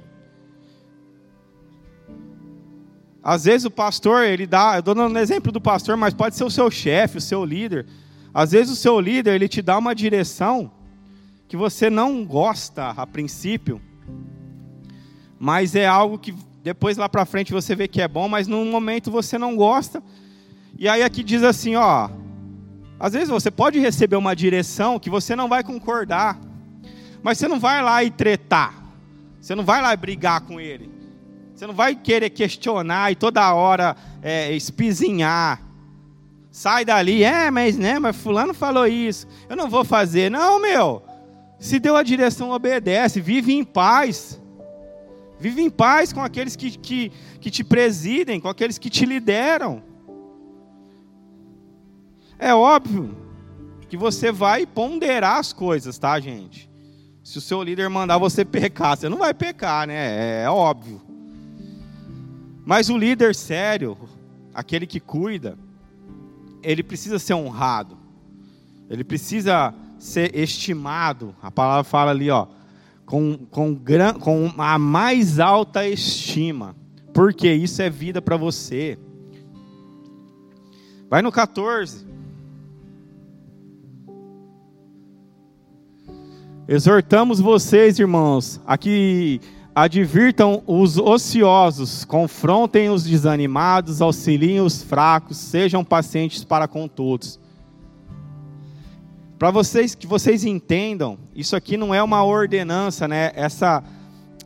[3.23, 6.35] Às vezes o pastor, ele dá, eu estou dando um exemplo do pastor, mas pode
[6.35, 7.87] ser o seu chefe, o seu líder.
[8.35, 10.73] Às vezes o seu líder, ele te dá uma direção
[11.47, 13.81] que você não gosta a princípio,
[15.39, 18.65] mas é algo que depois lá para frente você vê que é bom, mas no
[18.65, 20.03] momento você não gosta.
[20.79, 22.09] E aí aqui diz assim, ó,
[22.99, 26.39] às vezes você pode receber uma direção que você não vai concordar,
[27.23, 28.83] mas você não vai lá e tretar.
[29.41, 30.89] Você não vai lá e brigar com ele.
[31.55, 35.61] Você não vai querer questionar e toda hora é, espizinhar.
[36.51, 39.27] Sai dali, é, mas né, mas fulano falou isso.
[39.49, 40.31] Eu não vou fazer.
[40.31, 41.03] Não, meu.
[41.59, 44.41] Se deu a direção, obedece, vive em paz.
[45.39, 49.83] Vive em paz com aqueles que, que, que te presidem, com aqueles que te lideram.
[52.43, 53.15] É óbvio
[53.89, 56.69] que você vai ponderar as coisas, tá, gente?
[57.23, 59.95] Se o seu líder mandar você pecar, você não vai pecar, né?
[59.95, 61.01] É, é óbvio.
[62.67, 63.97] Mas o líder sério,
[64.53, 65.57] aquele que cuida,
[66.65, 67.97] ele precisa ser honrado,
[68.91, 71.37] ele precisa ser estimado.
[71.41, 72.49] A palavra fala ali, ó,
[73.07, 76.75] com, com, gran, com a mais alta estima,
[77.15, 78.99] porque isso é vida para você.
[81.09, 82.11] Vai no 14.
[86.73, 89.43] Exortamos vocês, irmãos, aqui
[89.75, 97.39] Advirtam os ociosos, confrontem os desanimados, auxiliem os fracos, sejam pacientes para com todos.
[99.39, 103.33] Para vocês que vocês entendam, isso aqui não é uma ordenança, né?
[103.35, 103.85] Essa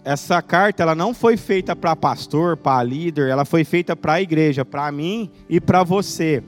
[0.05, 4.23] essa carta ela não foi feita para pastor, para líder, ela foi feita para a
[4.23, 6.43] igreja, para mim e para você.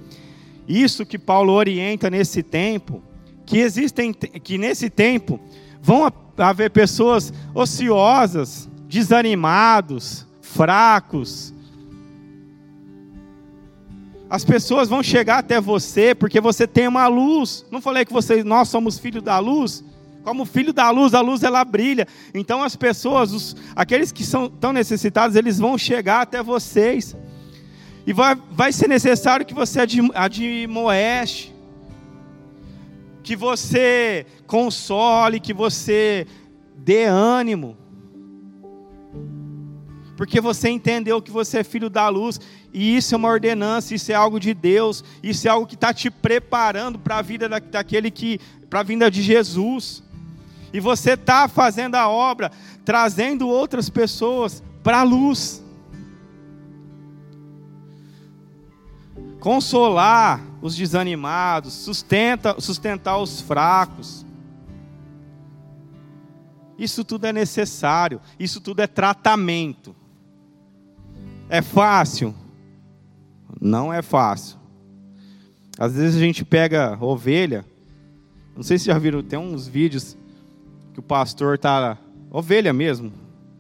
[0.67, 3.01] Isso que Paulo orienta nesse tempo,
[3.47, 5.41] que existem que nesse tempo
[5.83, 11.53] vão haver pessoas ociosas, desanimados, fracos.
[14.31, 17.65] As pessoas vão chegar até você porque você tem uma luz.
[17.71, 19.85] Não falei que você, nós somos filhos da luz?
[20.23, 22.07] Como filho da luz, a luz ela brilha.
[22.35, 27.17] Então as pessoas, os, aqueles que são tão necessitados, eles vão chegar até vocês.
[28.07, 29.81] E vai, vai ser necessário que você
[30.15, 31.55] admoeste,
[33.29, 36.27] que você console, que você
[36.79, 37.77] dê ânimo.
[40.17, 42.41] Porque você entendeu que você é filho da luz,
[42.73, 45.93] e isso é uma ordenança, isso é algo de Deus, isso é algo que está
[45.93, 48.41] te preparando para a vida da, daquele que,
[48.71, 50.03] para a vinda de Jesus.
[50.73, 52.51] E você está fazendo a obra,
[52.83, 55.63] trazendo outras pessoas para a luz.
[59.41, 64.27] Consolar os desanimados, sustenta, sustentar os fracos.
[66.79, 69.95] Isso tudo é necessário, isso tudo é tratamento.
[71.49, 72.35] É fácil?
[73.61, 74.59] Não é fácil.
[75.79, 77.65] Às vezes a gente pega ovelha,
[78.55, 80.17] não sei se já viram, tem uns vídeos
[80.93, 81.97] que o pastor tá
[82.31, 83.13] ovelha mesmo,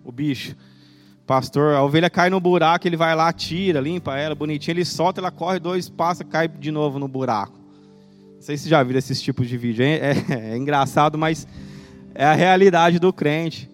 [0.05, 0.57] o bicho.
[1.29, 5.21] Pastor, a ovelha cai no buraco, ele vai lá, tira, limpa ela, bonitinha, ele solta,
[5.21, 7.53] ela corre dois passos, cai de novo no buraco.
[8.37, 9.85] Não sei se já viram esses tipos de vídeo.
[9.85, 10.15] É, é,
[10.55, 11.47] é engraçado, mas
[12.15, 13.69] é a realidade do crente.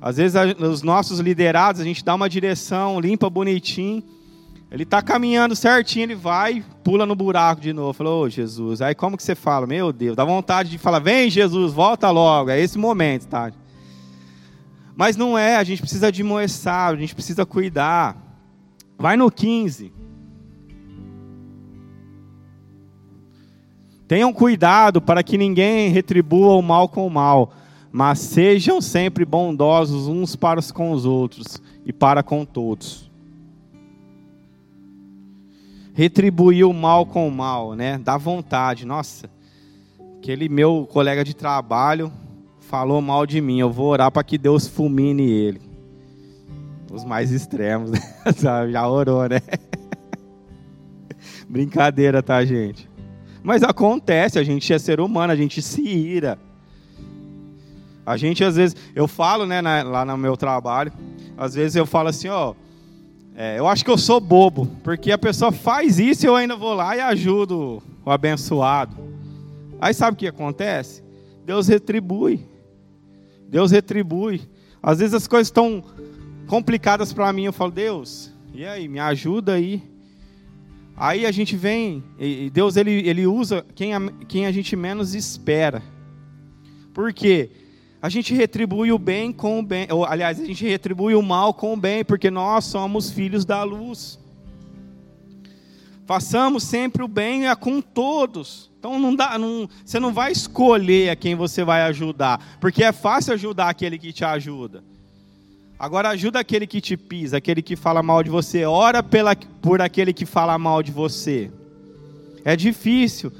[0.00, 4.04] Às vezes os nossos liderados, a gente dá uma direção, limpa bonitinho,
[4.70, 7.92] ele está caminhando certinho, ele vai, pula no buraco de novo.
[7.94, 8.80] Falou, oh, Jesus.
[8.80, 9.66] Aí como que você fala?
[9.66, 12.48] Meu Deus, dá vontade de falar, vem Jesus, volta logo.
[12.48, 13.50] É esse momento, tá?
[15.00, 18.14] Mas não é, a gente precisa moçar, a gente precisa cuidar.
[18.98, 19.90] Vai no 15.
[24.06, 27.50] Tenham cuidado para que ninguém retribua o mal com o mal,
[27.90, 33.10] mas sejam sempre bondosos uns para os com os outros e para com todos
[35.94, 37.98] retribuir o mal com o mal, né?
[37.98, 38.84] Dá vontade.
[38.84, 39.30] Nossa,
[40.18, 42.12] aquele meu colega de trabalho
[42.70, 43.58] falou mal de mim.
[43.58, 45.60] Eu vou orar para que Deus fulmine ele.
[46.90, 47.90] Os mais extremos,
[48.70, 49.40] já orou, né?
[51.48, 52.88] Brincadeira, tá, gente?
[53.42, 56.38] Mas acontece, a gente é ser humano, a gente se ira.
[58.06, 60.92] A gente, às vezes, eu falo, né, lá no meu trabalho,
[61.36, 62.54] às vezes eu falo assim, ó.
[63.36, 66.56] É, eu acho que eu sou bobo, porque a pessoa faz isso e eu ainda
[66.56, 68.96] vou lá e ajudo o abençoado.
[69.80, 71.02] Aí sabe o que acontece?
[71.46, 72.50] Deus retribui.
[73.50, 74.40] Deus retribui.
[74.82, 75.84] Às vezes as coisas estão
[76.46, 79.82] complicadas para mim, eu falo, Deus, e aí, me ajuda aí.
[80.96, 85.14] Aí a gente vem, e Deus ele, ele usa quem a, quem a gente menos
[85.14, 85.82] espera.
[86.94, 87.50] Por quê?
[88.02, 91.52] a gente retribui o bem com o bem, ou, aliás, a gente retribui o mal
[91.52, 94.18] com o bem, porque nós somos filhos da luz.
[96.06, 98.69] Façamos sempre o bem com todos.
[98.80, 102.92] Então não dá, não, você não vai escolher a quem você vai ajudar, porque é
[102.92, 104.82] fácil ajudar aquele que te ajuda.
[105.78, 108.64] Agora ajuda aquele que te pisa, aquele que fala mal de você.
[108.64, 111.50] Ora pela, por aquele que fala mal de você.
[112.42, 113.30] É difícil,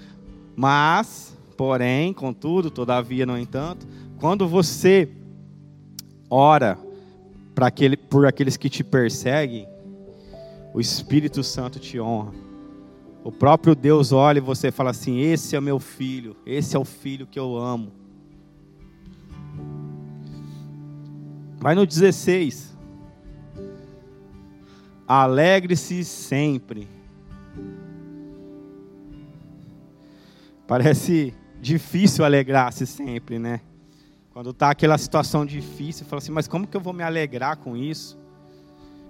[0.54, 3.88] mas, porém, contudo, todavia, no entanto,
[4.18, 5.08] quando você
[6.28, 6.78] ora
[7.58, 9.66] aquele, por aqueles que te perseguem,
[10.74, 12.49] o Espírito Santo te honra.
[13.22, 16.84] O próprio Deus olha e você fala assim: Esse é meu filho, esse é o
[16.84, 17.92] filho que eu amo.
[21.58, 22.74] Vai no 16.
[25.06, 26.88] Alegre-se sempre.
[30.66, 33.60] Parece difícil alegrar-se sempre, né?
[34.32, 37.76] Quando está aquela situação difícil, fala assim, mas como que eu vou me alegrar com
[37.76, 38.16] isso?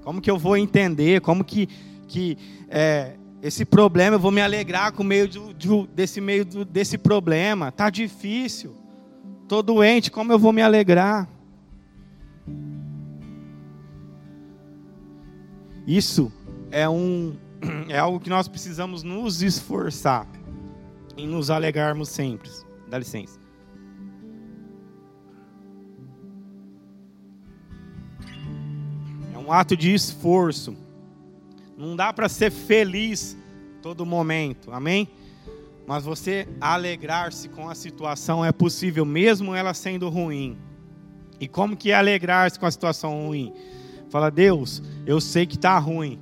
[0.02, 1.20] Como que eu vou entender?
[1.20, 1.66] Como que,
[2.08, 2.38] que
[2.68, 6.98] é, esse problema eu vou me alegrar com meio do, do, desse meio do, desse
[6.98, 7.72] problema?
[7.72, 8.76] Tá difícil.
[9.48, 11.28] Tô doente, como eu vou me alegrar?
[15.86, 16.32] Isso
[16.70, 17.36] é um
[17.88, 20.26] é algo que nós precisamos nos esforçar
[21.16, 22.50] em nos alegrarmos sempre.
[22.88, 23.40] Dá licença.
[29.50, 30.76] um ato de esforço.
[31.80, 33.34] Não dá para ser feliz
[33.80, 35.08] todo momento, amém?
[35.86, 40.58] Mas você alegrar-se com a situação é possível, mesmo ela sendo ruim.
[41.40, 43.54] E como que é alegrar-se com a situação ruim?
[44.10, 46.18] Fala, Deus, eu sei que está ruim,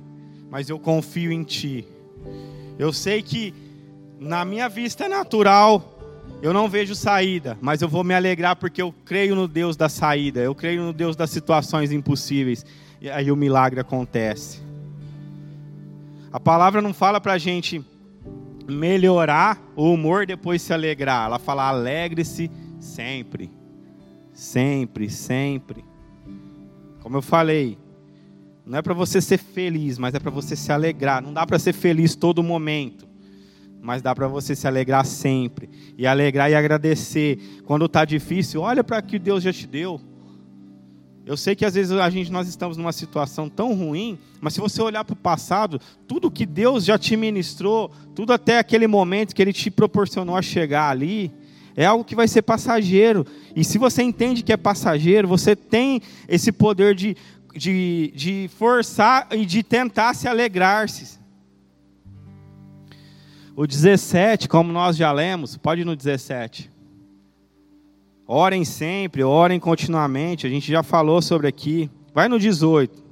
[0.49, 1.85] mas eu confio em Ti.
[2.77, 3.53] Eu sei que
[4.17, 5.99] na minha vista natural
[6.41, 9.89] eu não vejo saída, mas eu vou me alegrar porque eu creio no Deus da
[9.89, 12.65] saída, eu creio no Deus das situações impossíveis
[13.01, 14.68] e aí o milagre acontece.
[16.31, 17.83] A palavra não fala para a gente
[18.67, 21.25] melhorar o humor depois se alegrar.
[21.25, 23.51] Ela fala alegre-se sempre.
[24.31, 25.83] Sempre, sempre.
[27.01, 27.77] Como eu falei,
[28.63, 31.21] não é para você ser feliz, mas é para você se alegrar.
[31.21, 33.07] Não dá para ser feliz todo momento,
[33.81, 35.67] mas dá para você se alegrar sempre.
[35.97, 37.39] E alegrar e agradecer.
[37.65, 39.99] Quando está difícil, olha para o que Deus já te deu.
[41.29, 44.59] Eu sei que às vezes a gente, nós estamos numa situação tão ruim, mas se
[44.59, 49.35] você olhar para o passado, tudo que Deus já te ministrou, tudo até aquele momento
[49.35, 51.31] que Ele te proporcionou a chegar ali,
[51.75, 53.27] é algo que vai ser passageiro.
[53.55, 57.15] E se você entende que é passageiro, você tem esse poder de,
[57.55, 61.19] de, de forçar e de tentar se alegrar-se.
[63.55, 66.71] O 17, como nós já lemos, pode ir no 17.
[68.31, 70.45] Orem sempre, orem continuamente.
[70.45, 71.89] A gente já falou sobre aqui.
[72.13, 73.03] Vai no 18.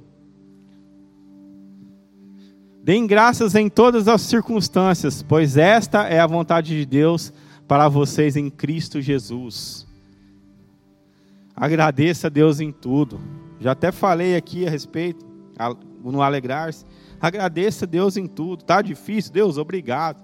[2.84, 7.32] Deem graças em todas as circunstâncias, pois esta é a vontade de Deus
[7.66, 9.88] para vocês em Cristo Jesus.
[11.56, 13.20] Agradeça a Deus em tudo.
[13.58, 15.26] Já até falei aqui a respeito,
[16.00, 16.84] no alegrar-se.
[17.20, 18.62] Agradeça a Deus em tudo.
[18.62, 19.32] Tá difícil?
[19.32, 20.22] Deus, obrigado.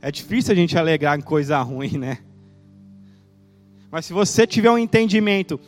[0.00, 2.18] É difícil a gente alegrar em coisa ruim, né?
[3.90, 5.58] Mas se você tiver um entendimento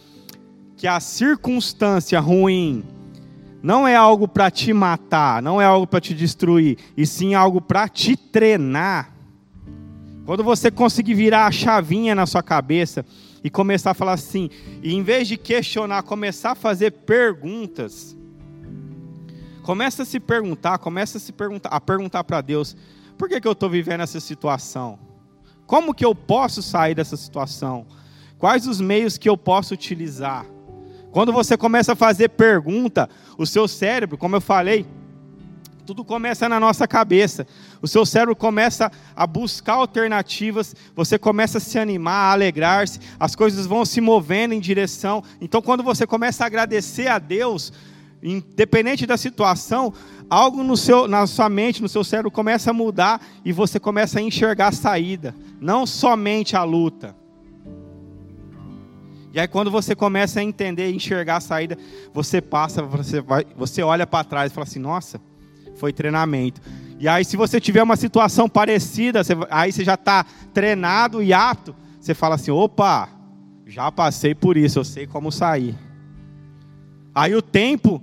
[0.76, 2.84] que a circunstância ruim
[3.62, 7.60] não é algo para te matar, não é algo para te destruir, e sim algo
[7.60, 9.12] para te treinar.
[10.24, 13.04] Quando você conseguir virar a chavinha na sua cabeça
[13.42, 14.48] e começar a falar assim,
[14.82, 18.16] e em vez de questionar, começar a fazer perguntas.
[19.62, 22.76] Começa a se perguntar, começa a se perguntar, a perguntar para Deus,
[23.18, 24.98] por que, que eu estou vivendo essa situação?
[25.66, 27.86] Como que eu posso sair dessa situação?
[28.40, 30.46] Quais os meios que eu posso utilizar?
[31.12, 34.86] Quando você começa a fazer pergunta, o seu cérebro, como eu falei,
[35.84, 37.46] tudo começa na nossa cabeça.
[37.82, 43.36] O seu cérebro começa a buscar alternativas, você começa a se animar, a alegrar-se, as
[43.36, 45.22] coisas vão se movendo em direção.
[45.38, 47.70] Então, quando você começa a agradecer a Deus,
[48.22, 49.92] independente da situação,
[50.30, 54.18] algo no seu, na sua mente, no seu cérebro começa a mudar e você começa
[54.18, 57.19] a enxergar a saída, não somente a luta.
[59.32, 61.78] E aí quando você começa a entender e enxergar a saída,
[62.12, 65.20] você passa, você, vai, você olha para trás e fala assim, nossa,
[65.76, 66.60] foi treinamento.
[66.98, 71.32] E aí se você tiver uma situação parecida, você, aí você já está treinado e
[71.32, 73.08] apto, você fala assim, opa,
[73.66, 75.78] já passei por isso, eu sei como sair.
[77.14, 78.02] Aí o tempo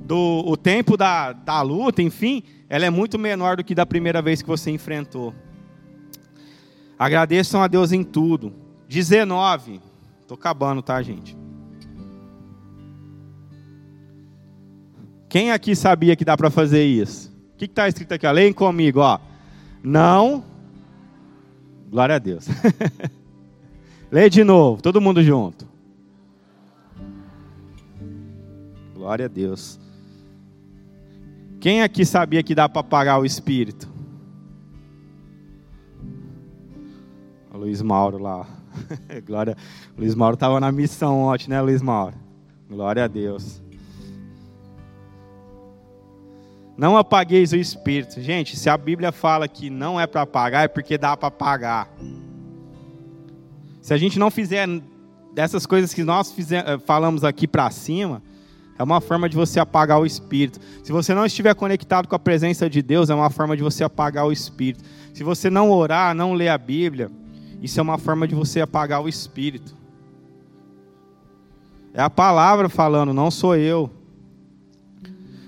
[0.00, 4.22] do o tempo da, da luta, enfim, ela é muito menor do que da primeira
[4.22, 5.34] vez que você enfrentou.
[6.98, 8.52] Agradeçam a Deus em tudo.
[8.88, 9.80] 19.
[10.24, 11.36] Estou acabando, tá, gente?
[15.28, 17.30] Quem aqui sabia que dá para fazer isso?
[17.52, 18.26] O que está escrito aqui?
[18.26, 19.20] Leem comigo, ó.
[19.82, 20.42] Não.
[21.90, 22.46] Glória a Deus.
[24.10, 25.68] Lê de novo, todo mundo junto.
[28.94, 29.78] Glória a Deus.
[31.60, 33.92] Quem aqui sabia que dá para apagar o espírito?
[37.52, 38.63] O Luiz Mauro lá.
[39.26, 39.56] Glória.
[39.96, 42.14] Luiz Mauro estava na missão ontem, né, Luiz Mauro?
[42.68, 43.62] Glória a Deus.
[46.76, 48.20] Não apagueis o espírito.
[48.20, 51.88] Gente, se a Bíblia fala que não é para apagar, é porque dá para apagar.
[53.80, 54.66] Se a gente não fizer
[55.32, 58.22] dessas coisas que nós fizer, eh, falamos aqui para cima,
[58.76, 60.58] é uma forma de você apagar o espírito.
[60.82, 63.84] Se você não estiver conectado com a presença de Deus, é uma forma de você
[63.84, 64.82] apagar o espírito.
[65.12, 67.08] Se você não orar, não ler a Bíblia,
[67.64, 69.74] isso é uma forma de você apagar o espírito.
[71.94, 73.90] É a palavra falando, não sou eu.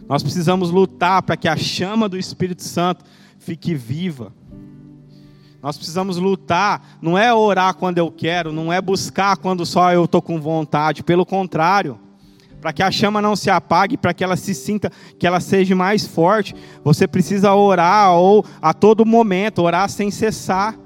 [0.08, 3.04] Nós precisamos lutar para que a chama do Espírito Santo
[3.38, 4.32] fique viva.
[5.62, 10.06] Nós precisamos lutar, não é orar quando eu quero, não é buscar quando só eu
[10.06, 11.98] estou com vontade, pelo contrário,
[12.62, 15.76] para que a chama não se apague, para que ela se sinta, que ela seja
[15.76, 20.85] mais forte, você precisa orar ou a todo momento, orar sem cessar.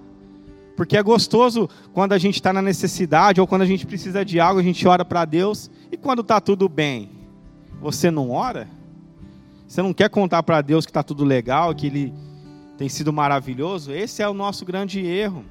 [0.80, 4.40] Porque é gostoso quando a gente está na necessidade ou quando a gente precisa de
[4.40, 5.70] algo, a gente ora para Deus.
[5.92, 7.10] E quando está tudo bem,
[7.82, 8.66] você não ora?
[9.68, 12.14] Você não quer contar para Deus que está tudo legal, que Ele
[12.78, 13.92] tem sido maravilhoso?
[13.92, 15.44] Esse é o nosso grande erro.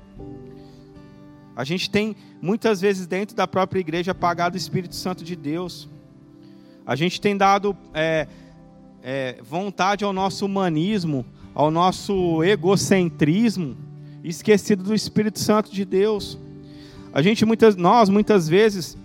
[1.56, 5.88] A gente tem muitas vezes dentro da própria igreja apagado o Espírito Santo de Deus.
[6.88, 8.28] A gente tem dado é,
[9.04, 11.24] é, vontade ao nosso humanismo,
[11.54, 13.89] ao nosso egocentrismo
[14.24, 16.38] esquecido do Espírito Santo de Deus.
[17.14, 18.98] A gente muitas, nós muitas vezes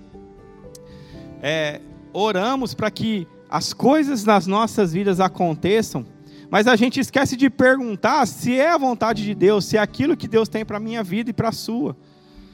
[1.43, 1.81] é,
[2.13, 6.05] oramos para que as coisas nas nossas vidas aconteçam,
[6.51, 10.17] mas a gente esquece de perguntar se é a vontade de Deus, se é aquilo
[10.17, 11.97] que Deus tem para a minha vida e para a sua,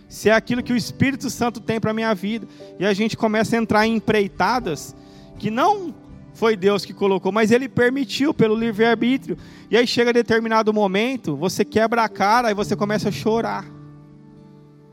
[0.08, 2.46] se é aquilo que o Espírito Santo tem para a minha vida,
[2.78, 4.94] e a gente começa a entrar em empreitadas
[5.38, 5.94] que não
[6.35, 9.37] foi Deus que colocou, mas Ele permitiu pelo livre-arbítrio.
[9.70, 13.64] E aí chega determinado momento, você quebra a cara e você começa a chorar.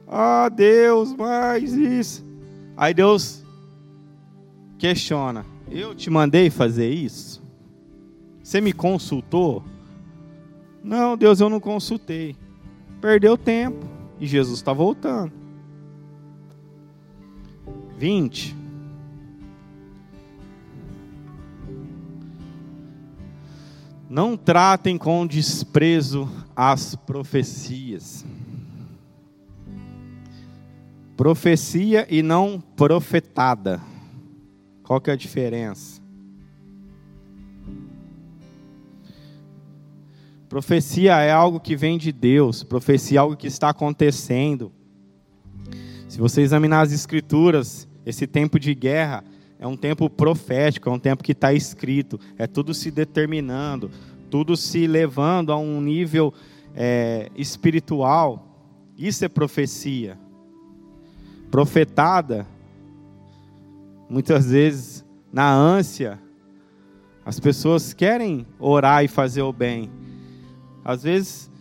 [0.07, 2.25] Ah, Deus, mais isso.
[2.75, 3.43] Aí Deus
[4.77, 7.41] questiona: Eu te mandei fazer isso?
[8.41, 9.63] Você me consultou?
[10.83, 12.35] Não, Deus, eu não consultei.
[13.01, 13.85] Perdeu tempo.
[14.19, 15.33] E Jesus está voltando.
[17.97, 18.55] 20.
[24.09, 28.25] Não tratem com desprezo as profecias.
[31.17, 33.81] Profecia e não profetada.
[34.83, 36.01] Qual que é a diferença?
[40.47, 44.71] Profecia é algo que vem de Deus, profecia é algo que está acontecendo.
[46.07, 49.25] Se você examinar as Escrituras, esse tempo de guerra
[49.59, 53.89] é um tempo profético, é um tempo que está escrito, é tudo se determinando,
[54.29, 56.33] tudo se levando a um nível
[56.75, 58.45] é, espiritual.
[58.97, 60.17] Isso é profecia.
[61.49, 62.45] Profetada,
[64.09, 66.19] muitas vezes, na ânsia,
[67.25, 69.89] as pessoas querem orar e fazer o bem.
[70.83, 71.51] Às vezes,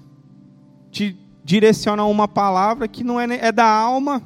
[0.90, 4.22] te direciona uma palavra que não é, é da alma,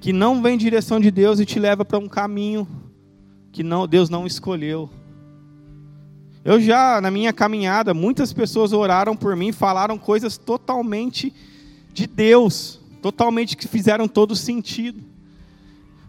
[0.00, 2.66] que não vem em direção de Deus e te leva para um caminho
[3.52, 4.90] que não, Deus não escolheu.
[6.44, 11.34] Eu já, na minha caminhada, muitas pessoas oraram por mim, falaram coisas totalmente
[11.92, 15.02] de Deus, totalmente que fizeram todo sentido.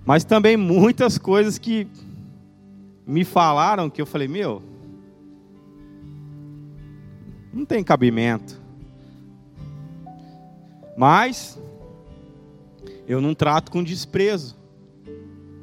[0.06, 1.88] Mas também muitas coisas que
[3.06, 4.62] me falaram que eu falei, meu,
[7.54, 8.62] não tem cabimento.
[10.96, 11.58] Mas
[13.08, 14.58] eu não trato com desprezo.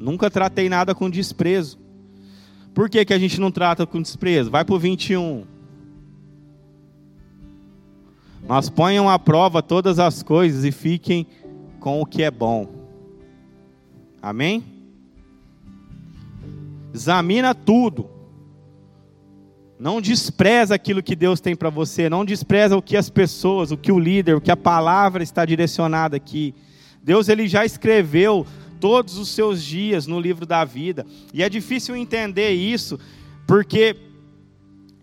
[0.01, 1.78] Nunca tratei nada com desprezo.
[2.72, 4.51] Por que, que a gente não trata com desprezo?
[4.51, 5.45] Vai para o 21.
[8.49, 11.26] Mas ponham à prova todas as coisas e fiquem
[11.78, 12.66] com o que é bom.
[14.20, 14.64] Amém?
[16.92, 18.09] Examina tudo.
[19.78, 22.09] Não despreza aquilo que Deus tem para você.
[22.09, 25.45] Não despreza o que as pessoas, o que o líder, o que a palavra está
[25.45, 26.55] direcionada aqui.
[27.05, 28.46] Deus ele já escreveu
[28.80, 31.07] todos os seus dias no livro da vida.
[31.32, 32.98] E é difícil entender isso,
[33.46, 33.94] porque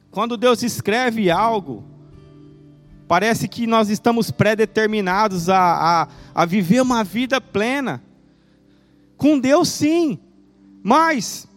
[0.09, 1.83] quando Deus escreve algo,
[3.07, 8.03] parece que nós estamos predeterminados a, a, a viver uma vida plena.
[9.15, 10.19] Com Deus, sim,
[10.83, 11.47] mas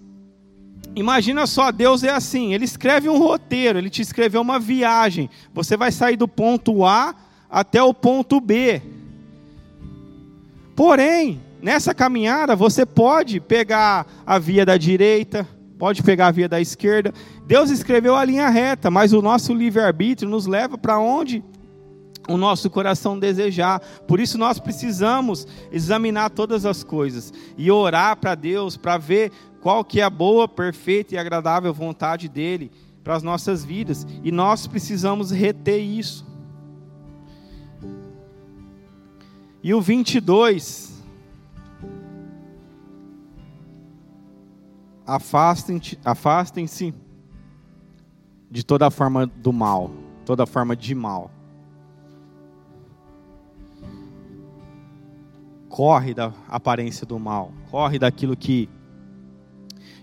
[0.97, 5.29] Imagina só, Deus é assim, ele escreve um roteiro, ele te escreveu uma viagem.
[5.53, 7.15] Você vai sair do ponto A
[7.51, 8.81] até o ponto B.
[10.75, 15.47] Porém, nessa caminhada você pode pegar a via da direita,
[15.79, 17.13] pode pegar a via da esquerda.
[17.47, 21.43] Deus escreveu a linha reta, mas o nosso livre-arbítrio nos leva para onde
[22.29, 23.81] o nosso coração desejar.
[24.09, 29.85] Por isso nós precisamos examinar todas as coisas e orar para Deus para ver qual
[29.85, 32.71] que é a boa, perfeita e agradável vontade dele
[33.03, 34.07] para as nossas vidas.
[34.23, 36.25] E nós precisamos reter isso.
[39.65, 41.03] E o 22.
[45.07, 46.67] Afastem-se afastem
[48.51, 49.91] de toda forma do mal,
[50.27, 51.31] toda forma de mal.
[55.71, 58.69] Corre da aparência do mal, corre daquilo que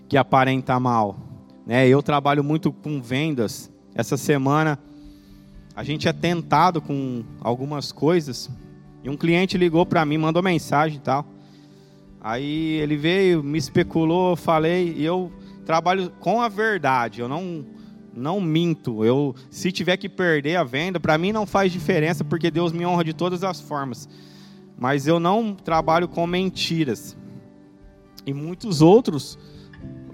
[0.08, 1.16] que aparenta mal.
[1.64, 1.86] Né?
[1.86, 3.70] Eu trabalho muito com vendas.
[3.94, 4.76] Essa semana
[5.76, 8.50] a gente é tentado com algumas coisas
[9.02, 11.26] e um cliente ligou para mim, mandou mensagem e tal.
[12.20, 15.32] Aí ele veio, me especulou, falei, e eu
[15.66, 17.64] trabalho com a verdade, eu não
[18.14, 19.04] não minto.
[19.04, 22.84] Eu se tiver que perder a venda, para mim não faz diferença, porque Deus me
[22.84, 24.08] honra de todas as formas.
[24.78, 27.16] Mas eu não trabalho com mentiras.
[28.26, 29.38] E muitos outros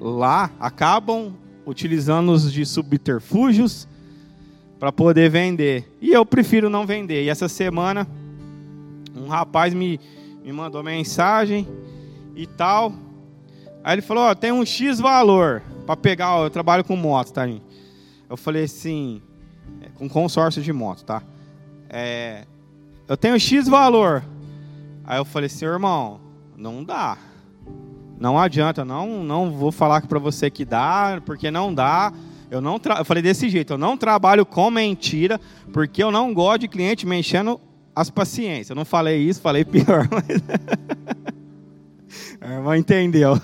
[0.01, 1.34] lá acabam
[1.66, 3.86] utilizando-os de subterfúgios
[4.78, 5.93] para poder vender.
[6.01, 7.24] E eu prefiro não vender.
[7.24, 8.07] E essa semana
[9.16, 10.00] um rapaz me,
[10.42, 11.66] me mandou mensagem
[12.34, 12.92] e tal.
[13.82, 16.38] Aí ele falou: Ó, tem um X valor para pegar.
[16.40, 17.62] Eu trabalho com moto, tá, gente?
[18.28, 19.22] Eu falei assim:
[19.80, 21.22] é, com consórcio de moto, tá?
[21.88, 22.44] É,
[23.06, 24.22] eu tenho X valor.
[25.04, 26.20] Aí eu falei assim: irmão,
[26.56, 27.16] não dá.
[28.20, 32.12] Não adianta, não, não vou falar para você que dá, porque não dá.
[32.50, 35.40] Eu não eu falei desse jeito, eu não trabalho com mentira,
[35.72, 37.61] porque eu não gosto de cliente me enchendo
[37.99, 38.70] as paciências.
[38.70, 40.24] Eu não falei isso, falei pior, mas
[42.40, 43.40] a irmã entendeu.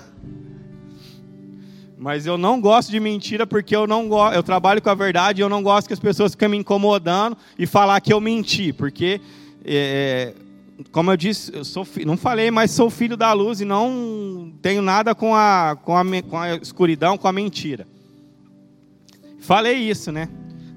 [1.97, 5.41] Mas eu não gosto de mentira porque eu não gosto, eu trabalho com a verdade
[5.41, 8.71] e eu não gosto que as pessoas fiquem me incomodando e falar que eu menti,
[8.71, 9.19] porque
[9.65, 10.33] é,
[10.89, 14.81] como eu disse, eu sou, não falei, mas sou filho da luz e não tenho
[14.81, 17.85] nada com a, com a, com a escuridão, com a mentira.
[19.41, 20.29] Falei isso, né?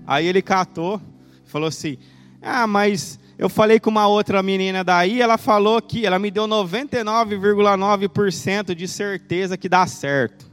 [0.05, 1.01] Aí ele catou,
[1.45, 1.97] falou assim:
[2.43, 6.49] Ah, mas eu falei com uma outra menina daí, ela falou que ela me deu
[6.49, 10.51] 99,9% de certeza que dá certo.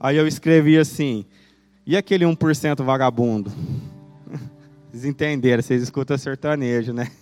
[0.00, 1.26] Aí eu escrevi assim:
[1.86, 3.52] e aquele 1% vagabundo?
[4.90, 7.10] Vocês entenderam, vocês escutam sertanejo, né?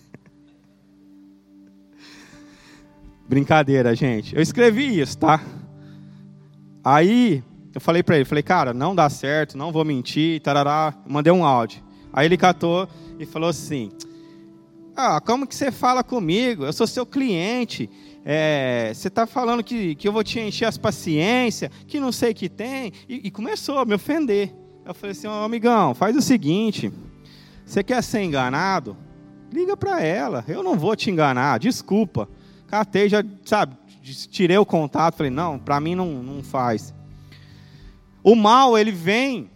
[3.28, 4.36] Brincadeira, gente.
[4.36, 5.44] Eu escrevi isso, tá?
[6.84, 7.42] Aí
[7.74, 10.92] eu falei para ele, falei, cara, não dá certo, não vou mentir, tarará.
[11.08, 11.82] Mandei um áudio.
[12.12, 12.86] Aí ele catou
[13.18, 13.90] e falou assim:
[14.94, 16.64] Ah, como que você fala comigo?
[16.64, 17.88] Eu sou seu cliente.
[18.24, 22.32] É, você está falando que, que eu vou te encher as paciências, que não sei
[22.32, 22.92] o que tem.
[23.08, 24.54] E, e começou a me ofender.
[24.84, 26.92] Eu falei assim: oh, amigão, faz o seguinte.
[27.64, 28.96] Você quer ser enganado?
[29.52, 30.44] Liga para ela.
[30.46, 31.58] Eu não vou te enganar.
[31.58, 32.28] Desculpa.
[32.66, 33.76] Catei, já, sabe,
[34.30, 35.16] tirei o contato.
[35.16, 36.94] Falei: não, para mim não, não faz.
[38.22, 39.50] O mal, ele vem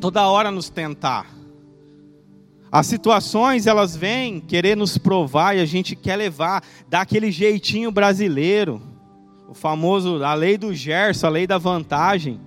[0.00, 1.35] toda hora nos tentar.
[2.76, 7.90] As situações, elas vêm querer nos provar e a gente quer levar, dar aquele jeitinho
[7.90, 8.82] brasileiro.
[9.48, 12.38] O famoso, a lei do Gerson, a lei da vantagem.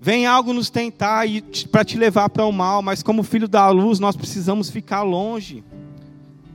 [0.00, 1.24] Vem algo nos tentar
[1.72, 5.64] para te levar para o mal, mas como filho da luz, nós precisamos ficar longe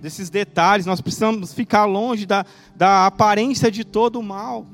[0.01, 2.45] desses detalhes, nós precisamos ficar longe da,
[2.77, 4.65] da aparência de todo o mal.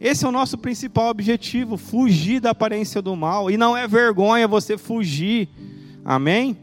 [0.00, 3.50] Esse é o nosso principal objetivo, fugir da aparência do mal.
[3.50, 5.46] E não é vergonha você fugir.
[6.10, 6.58] Amém?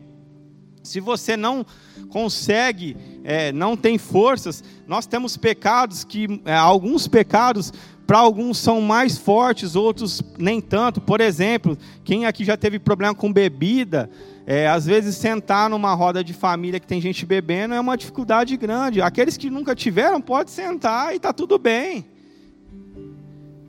[0.83, 1.65] Se você não
[2.09, 7.71] consegue, é, não tem forças, nós temos pecados que, é, alguns pecados,
[8.05, 10.99] para alguns são mais fortes, outros nem tanto.
[10.99, 14.09] Por exemplo, quem aqui já teve problema com bebida,
[14.45, 18.57] é, às vezes sentar numa roda de família que tem gente bebendo é uma dificuldade
[18.57, 19.01] grande.
[19.01, 22.05] Aqueles que nunca tiveram, pode sentar e está tudo bem.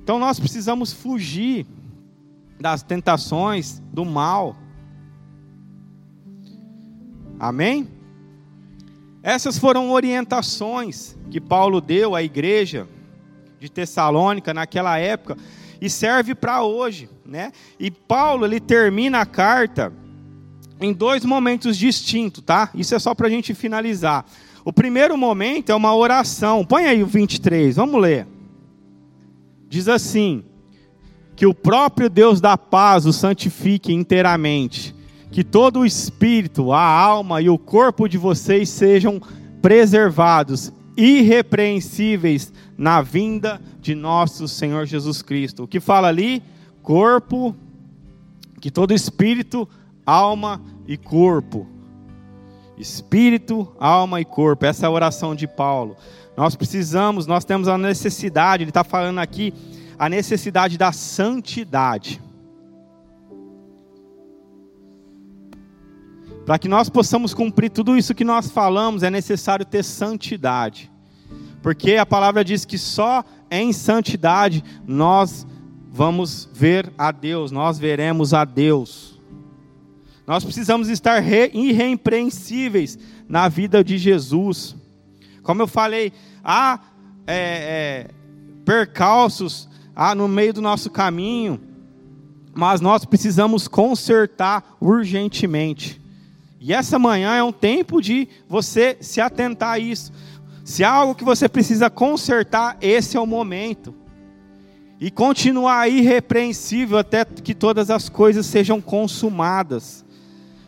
[0.03, 1.65] Então nós precisamos fugir
[2.61, 4.57] das tentações do mal.
[7.39, 7.89] Amém?
[9.23, 12.89] Essas foram orientações que Paulo deu à igreja
[13.61, 15.37] de Tessalônica naquela época
[15.81, 17.53] e serve para hoje, né?
[17.79, 19.93] E Paulo ele termina a carta
[20.81, 22.71] em dois momentos distintos, tá?
[22.75, 24.25] Isso é só para a gente finalizar.
[24.65, 26.65] O primeiro momento é uma oração.
[26.65, 28.27] Põe aí o 23, vamos ler
[29.69, 30.43] diz assim:
[31.37, 34.95] que o próprio Deus da paz o santifique inteiramente,
[35.31, 39.21] que todo o espírito, a alma e o corpo de vocês sejam
[39.61, 45.65] preservados, irrepreensíveis na vinda de nosso Senhor Jesus Cristo.
[45.65, 46.43] O que fala ali?
[46.83, 47.55] Corpo,
[48.61, 49.69] que todo espírito,
[50.05, 51.67] alma e corpo.
[52.77, 54.65] Espírito, alma e corpo.
[54.65, 55.97] Essa é a oração de Paulo.
[56.37, 59.53] Nós precisamos, nós temos a necessidade, ele está falando aqui,
[59.99, 62.21] a necessidade da santidade.
[66.49, 70.91] Para que nós possamos cumprir tudo isso que nós falamos, é necessário ter santidade.
[71.61, 75.47] Porque a palavra diz que só em santidade nós
[75.91, 79.21] vamos ver a Deus, nós veremos a Deus.
[80.27, 84.75] Nós precisamos estar irrepreensíveis na vida de Jesus.
[85.43, 86.81] Como eu falei, há
[87.27, 88.11] é, é,
[88.65, 91.61] percalços há no meio do nosso caminho,
[92.55, 96.08] mas nós precisamos consertar urgentemente.
[96.61, 100.13] E essa manhã é um tempo de você se atentar a isso.
[100.65, 103.95] Se há algo que você precisa consertar, esse é o momento.
[105.01, 110.05] E continuar irrepreensível até que todas as coisas sejam consumadas.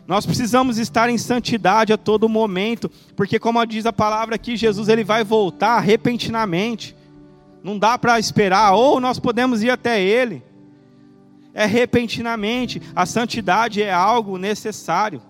[0.07, 4.89] Nós precisamos estar em santidade a todo momento, porque como diz a palavra aqui, Jesus
[4.89, 6.95] ele vai voltar repentinamente.
[7.63, 10.41] Não dá para esperar, ou nós podemos ir até ele.
[11.53, 12.81] É repentinamente.
[12.95, 15.21] A santidade é algo necessário.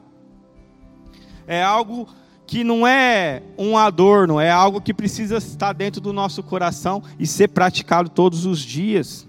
[1.47, 2.07] É algo
[2.45, 7.25] que não é um adorno, é algo que precisa estar dentro do nosso coração e
[7.25, 9.25] ser praticado todos os dias.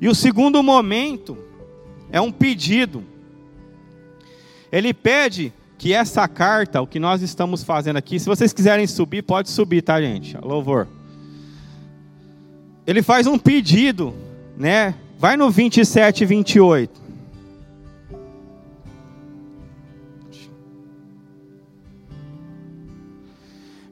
[0.00, 1.36] E o segundo momento
[2.10, 3.04] é um pedido.
[4.72, 9.22] Ele pede que essa carta, o que nós estamos fazendo aqui, se vocês quiserem subir,
[9.22, 10.36] pode subir, tá, gente?
[10.38, 10.86] Louvor.
[12.86, 14.14] Ele faz um pedido,
[14.56, 14.94] né?
[15.18, 17.07] Vai no 27 e 28.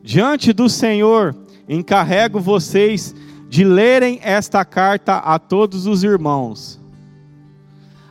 [0.07, 1.37] Diante do Senhor,
[1.69, 3.15] encarrego vocês
[3.49, 6.81] de lerem esta carta a todos os irmãos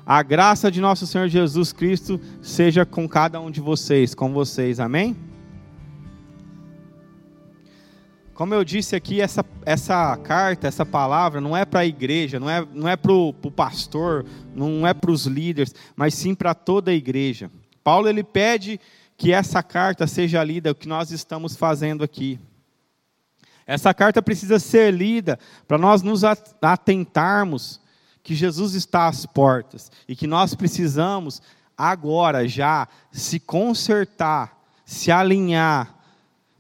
[0.06, 4.80] a graça de nosso Senhor Jesus Cristo seja com cada um de vocês, com vocês,
[4.80, 5.18] amém?
[8.36, 12.50] Como eu disse aqui, essa, essa carta, essa palavra, não é para a igreja, não
[12.50, 16.92] é, não é para o pastor, não é para os líderes, mas sim para toda
[16.92, 17.50] a igreja.
[17.84, 18.80] Paulo ele pede
[19.18, 22.40] que essa carta seja lida, o que nós estamos fazendo aqui.
[23.66, 26.24] Essa carta precisa ser lida para nós nos
[26.62, 27.80] atentarmos
[28.22, 31.42] que Jesus está às portas e que nós precisamos
[31.78, 35.96] agora já se consertar, se alinhar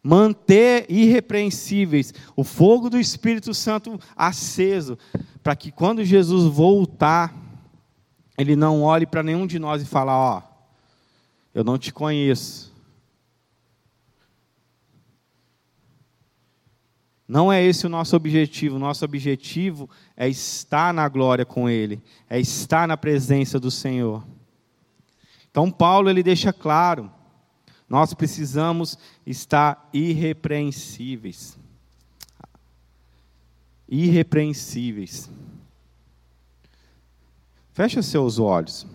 [0.05, 4.99] manter irrepreensíveis o fogo do Espírito Santo aceso,
[5.41, 7.33] para que quando Jesus voltar,
[8.37, 10.43] ele não olhe para nenhum de nós e fale: Ó,
[11.55, 12.75] eu não te conheço.
[17.25, 18.77] Não é esse o nosso objetivo.
[18.77, 24.27] Nosso objetivo é estar na glória com Ele, é estar na presença do Senhor.
[25.49, 27.09] Então Paulo ele deixa claro,
[27.87, 31.57] nós precisamos estar irrepreensíveis.
[33.87, 35.31] Irrepreensíveis.
[37.71, 38.85] Feche seus olhos.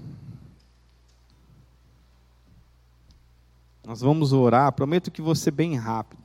[3.87, 6.21] Nós vamos orar, prometo que ser bem rápido.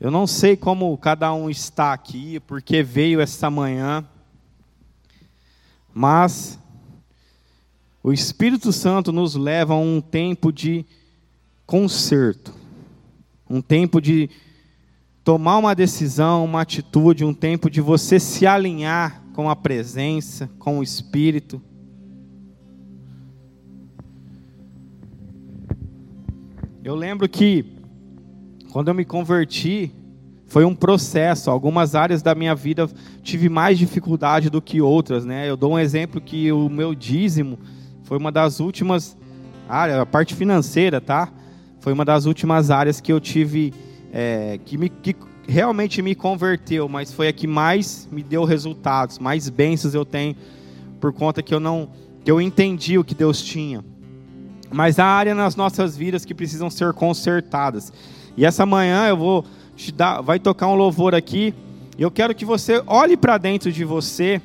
[0.00, 4.06] Eu não sei como cada um está aqui, porque veio esta manhã,
[5.92, 6.56] mas
[8.00, 10.86] o Espírito Santo nos leva a um tempo de
[11.66, 12.54] conserto,
[13.50, 14.30] um tempo de
[15.24, 20.78] tomar uma decisão, uma atitude, um tempo de você se alinhar com a presença, com
[20.78, 21.60] o Espírito.
[26.88, 27.66] Eu lembro que
[28.72, 29.92] quando eu me converti,
[30.46, 31.50] foi um processo.
[31.50, 32.88] Algumas áreas da minha vida
[33.22, 35.50] tive mais dificuldade do que outras, né?
[35.50, 37.58] Eu dou um exemplo que o meu dízimo
[38.04, 39.18] foi uma das últimas
[39.68, 41.30] áreas, a parte financeira, tá?
[41.78, 43.74] Foi uma das últimas áreas que eu tive
[44.10, 45.14] é, que, me, que
[45.46, 50.34] realmente me converteu, mas foi a que mais me deu resultados, mais bênçãos eu tenho
[50.98, 51.90] por conta que eu não
[52.24, 53.84] que eu entendi o que Deus tinha.
[54.70, 57.92] Mas há área nas nossas vidas que precisam ser consertadas.
[58.36, 59.44] E essa manhã eu vou
[59.74, 61.54] te dar, vai tocar um louvor aqui.
[61.96, 64.40] E eu quero que você olhe para dentro de você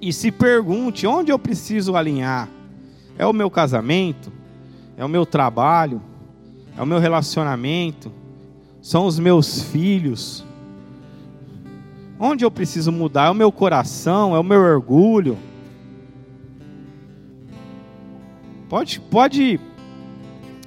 [0.00, 2.48] e se pergunte onde eu preciso alinhar.
[3.16, 4.32] É o meu casamento?
[4.96, 6.02] É o meu trabalho?
[6.76, 8.10] É o meu relacionamento?
[8.80, 10.44] São os meus filhos?
[12.18, 13.26] Onde eu preciso mudar?
[13.26, 14.34] É o meu coração?
[14.34, 15.36] É o meu orgulho?
[18.72, 19.60] Pode, pode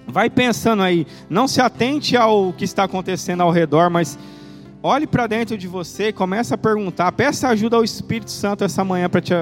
[0.06, 4.16] vai pensando aí, não se atente ao que está acontecendo ao redor, mas
[4.84, 9.10] olhe para dentro de você, comece a perguntar, peça ajuda ao Espírito Santo essa manhã
[9.10, 9.34] para te,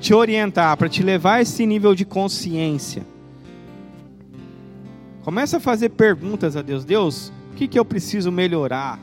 [0.00, 3.02] te orientar, para te levar a esse nível de consciência.
[5.22, 6.86] Comece a fazer perguntas a Deus.
[6.86, 8.98] Deus, o que, que eu preciso melhorar?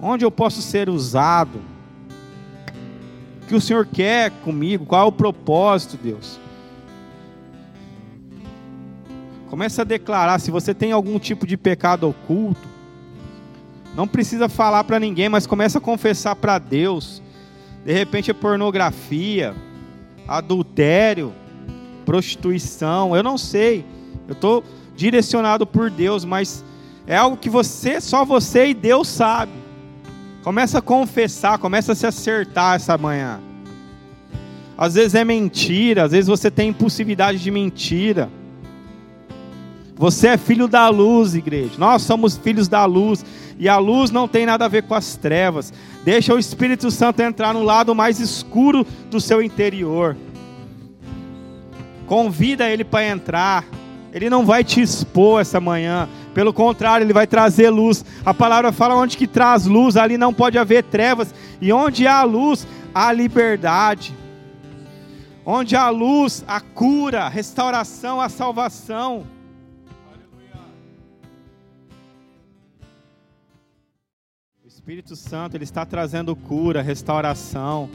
[0.00, 1.60] Onde eu posso ser usado?
[3.52, 4.86] Que o Senhor quer comigo?
[4.86, 6.40] Qual é o propósito, Deus?
[9.50, 12.66] Comece a declarar se você tem algum tipo de pecado oculto.
[13.94, 17.22] Não precisa falar para ninguém, mas comece a confessar para Deus.
[17.84, 19.54] De repente é pornografia,
[20.26, 21.30] adultério,
[22.06, 23.84] prostituição, eu não sei.
[24.26, 24.64] Eu estou
[24.96, 26.64] direcionado por Deus, mas
[27.06, 29.52] é algo que você, só você e Deus sabe.
[30.42, 33.40] Começa a confessar, começa a se acertar essa manhã.
[34.76, 38.28] Às vezes é mentira, às vezes você tem impulsividade de mentira.
[39.94, 41.74] Você é filho da luz, igreja.
[41.78, 43.24] Nós somos filhos da luz.
[43.56, 45.72] E a luz não tem nada a ver com as trevas.
[46.04, 50.16] Deixa o Espírito Santo entrar no lado mais escuro do seu interior.
[52.06, 53.64] Convida ele para entrar.
[54.12, 56.08] Ele não vai te expor essa manhã.
[56.34, 58.04] Pelo contrário, ele vai trazer luz.
[58.24, 61.34] A palavra fala onde que traz luz, ali não pode haver trevas.
[61.60, 64.14] E onde há luz, há liberdade.
[65.44, 69.26] Onde há luz, a cura, restauração, a salvação.
[74.64, 77.88] Espírito Santo, Ele está trazendo cura, restauração.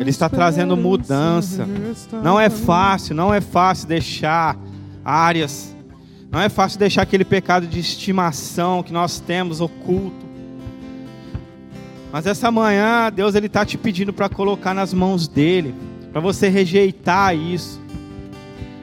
[0.00, 1.66] Ele está trazendo mudança.
[2.22, 4.56] Não é fácil, não é fácil deixar
[5.04, 5.76] áreas.
[6.30, 10.26] Não é fácil deixar aquele pecado de estimação que nós temos oculto.
[12.12, 15.74] Mas essa manhã, Deus ele está te pedindo para colocar nas mãos dele,
[16.12, 17.80] para você rejeitar isso.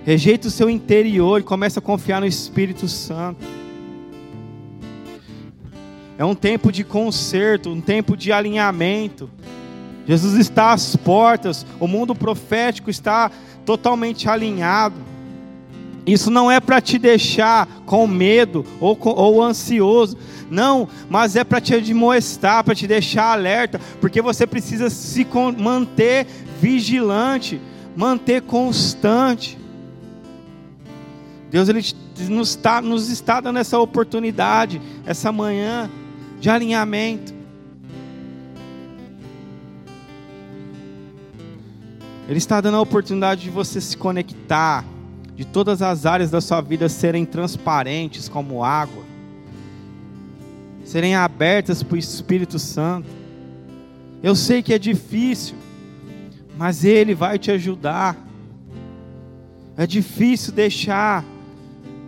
[0.03, 3.45] Rejeita o seu interior e comece a confiar no Espírito Santo.
[6.17, 9.29] É um tempo de conserto, um tempo de alinhamento.
[10.07, 13.31] Jesus está às portas, o mundo profético está
[13.65, 14.95] totalmente alinhado.
[16.05, 20.17] Isso não é para te deixar com medo ou, ou ansioso,
[20.49, 25.25] não, mas é para te admoestar, para te deixar alerta, porque você precisa se
[25.57, 26.27] manter
[26.61, 27.59] vigilante,
[27.95, 29.57] manter constante.
[31.49, 31.81] Deus ele
[32.29, 35.89] nos está, nos está dando essa oportunidade, essa manhã,
[36.39, 37.33] de alinhamento.
[42.27, 44.83] Ele está dando a oportunidade de você se conectar,
[45.35, 49.03] de todas as áreas da sua vida serem transparentes como água,
[50.85, 53.09] serem abertas para o Espírito Santo.
[54.23, 55.55] Eu sei que é difícil,
[56.57, 58.15] mas Ele vai te ajudar.
[59.75, 61.25] É difícil deixar,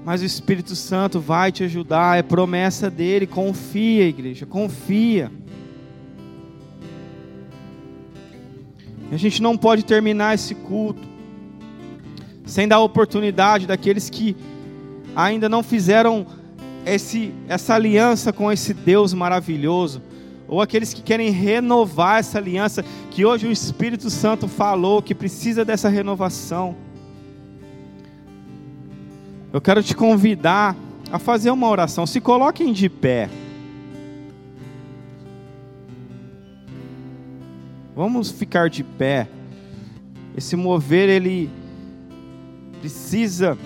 [0.06, 3.28] mas o Espírito Santo vai te ajudar, é promessa dele.
[3.28, 5.30] Confia, igreja, confia.
[9.12, 11.17] A gente não pode terminar esse culto
[12.48, 14.36] sem dar oportunidade daqueles que
[15.16, 16.26] ainda não fizeram
[16.86, 20.02] esse, essa aliança com esse Deus maravilhoso,
[20.48, 25.66] ou aqueles que querem renovar essa aliança, que hoje o Espírito Santo falou que precisa
[25.66, 26.76] dessa renovação.
[29.52, 30.76] Eu quero te convidar
[31.12, 32.06] a fazer uma oração.
[32.06, 33.30] Se coloquem de pé.
[37.96, 39.28] Vamos ficar de pé.
[40.36, 41.50] Esse mover, ele
[42.80, 43.58] precisa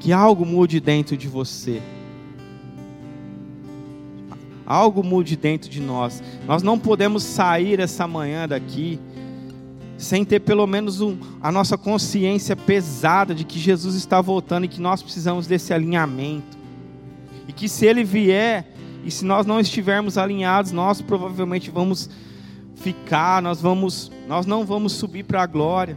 [0.00, 1.80] que algo mude dentro de você.
[4.66, 6.22] Algo mude dentro de nós.
[6.46, 8.98] Nós não podemos sair essa manhã daqui
[9.96, 14.68] sem ter pelo menos um, a nossa consciência pesada de que Jesus está voltando e
[14.68, 16.58] que nós precisamos desse alinhamento.
[17.48, 18.66] E que se ele vier
[19.04, 22.08] e se nós não estivermos alinhados, nós provavelmente vamos
[22.74, 25.96] ficar, nós vamos, nós não vamos subir para a glória.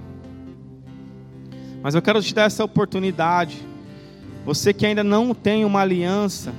[1.87, 3.65] Mas eu quero te dar essa oportunidade.
[4.45, 6.53] Você que ainda não tem uma aliança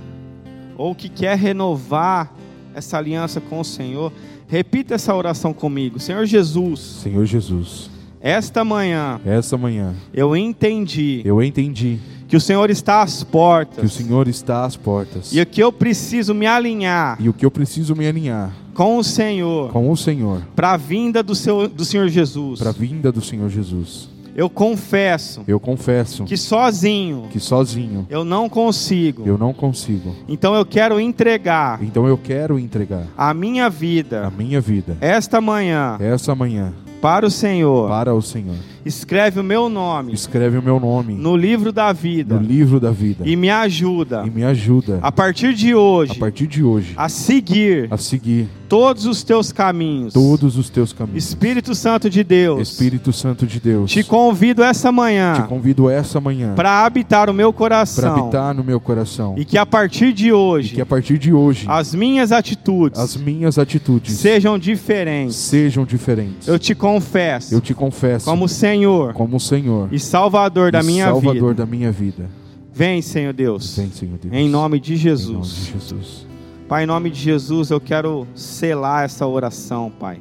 [0.74, 2.33] ou que quer renovar
[2.74, 4.11] essa aliança com o Senhor,
[4.49, 6.01] Repita essa oração comigo.
[6.01, 6.81] Senhor Jesus.
[7.03, 7.91] Senhor Jesus.
[8.18, 9.20] Esta manhã.
[9.24, 9.95] Esta manhã.
[10.12, 11.20] Eu entendi.
[11.22, 11.99] Eu entendi.
[12.26, 13.79] Que o Senhor está às portas.
[13.79, 15.35] Que o Senhor está às portas.
[15.35, 17.18] E que eu preciso me alinhar.
[17.20, 18.51] E o que eu preciso me alinhar.
[18.72, 19.70] Com o Senhor.
[19.70, 20.43] Com o Senhor.
[20.57, 22.59] Para a vinda do, seu, do Senhor Jesus.
[22.59, 24.09] Para a vinda do Senhor Jesus.
[24.39, 25.43] Eu confesso.
[25.49, 26.22] Eu confesso.
[26.22, 27.26] Que sozinho.
[27.28, 28.07] Que sozinho.
[28.09, 29.24] Eu não consigo.
[29.26, 30.14] Eu não consigo.
[30.28, 31.82] Então eu quero entregar.
[31.82, 33.09] Então eu quero entregar.
[33.16, 34.28] A minha vida.
[34.28, 34.97] A minha vida.
[35.01, 35.97] Esta manhã.
[35.99, 36.72] Esta manhã.
[37.01, 37.89] Para o Senhor.
[37.89, 38.55] Para o Senhor.
[38.89, 40.14] Escreve o meu nome.
[40.14, 41.12] Escreve o meu nome.
[41.12, 42.36] No livro da vida.
[42.36, 43.22] No livro da vida.
[43.28, 44.24] E me ajuda.
[44.26, 44.99] E me ajuda.
[45.03, 46.12] A partir de hoje.
[46.12, 46.95] A partir de hoje.
[46.97, 47.86] A seguir.
[47.91, 50.12] A seguir todos os teus caminhos.
[50.12, 51.24] Todos os teus caminhos.
[51.24, 52.68] Espírito Santo de Deus.
[52.68, 53.91] Espírito Santo de Deus.
[53.91, 55.34] Te convido essa manhã.
[55.34, 56.55] Te convido essa manhã.
[56.55, 58.03] Para habitar o meu coração.
[58.03, 59.34] Para habitar no meu coração.
[59.39, 60.72] E que a partir de hoje.
[60.72, 61.66] E que a partir de hoje.
[61.68, 62.99] As minhas atitudes.
[62.99, 64.16] As minhas atitudes.
[64.16, 65.36] Sejam diferentes.
[65.36, 66.47] Sejam diferentes.
[66.47, 67.55] Eu te confesso.
[67.55, 68.24] Eu te confesso.
[68.26, 68.78] Como Senhor.
[69.14, 69.89] Como Senhor.
[69.93, 71.55] E Salvador da e minha Salvador vida.
[71.55, 72.29] Da minha vida.
[72.72, 73.76] Vem, Senhor Deus.
[73.76, 74.33] Vem, Senhor Deus.
[74.33, 75.29] Em nome de Jesus.
[75.29, 76.26] Em nome de Jesus.
[76.68, 80.20] Pai, em nome de Jesus, eu quero selar essa oração, Pai.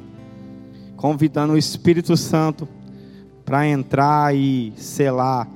[0.96, 2.66] Convidando o Espírito Santo
[3.44, 5.46] para entrar e selar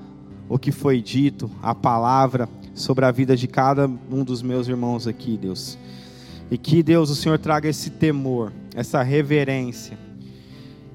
[0.50, 5.06] o que foi dito, a palavra sobre a vida de cada um dos meus irmãos
[5.06, 5.78] aqui, Deus.
[6.50, 9.98] E que, Deus, o Senhor traga esse temor, essa reverência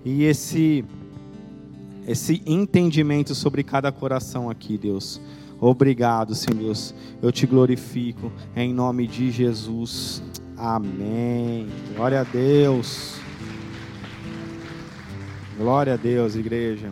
[0.06, 0.86] e esse
[2.08, 5.20] esse entendimento sobre cada coração aqui, Deus.
[5.60, 6.96] Obrigado, Senhor Deus.
[7.22, 10.24] Eu te glorifico em nome de Jesus.
[10.56, 11.68] Amém.
[11.96, 13.20] Glória a Deus.
[15.58, 16.92] Glória a Deus, igreja.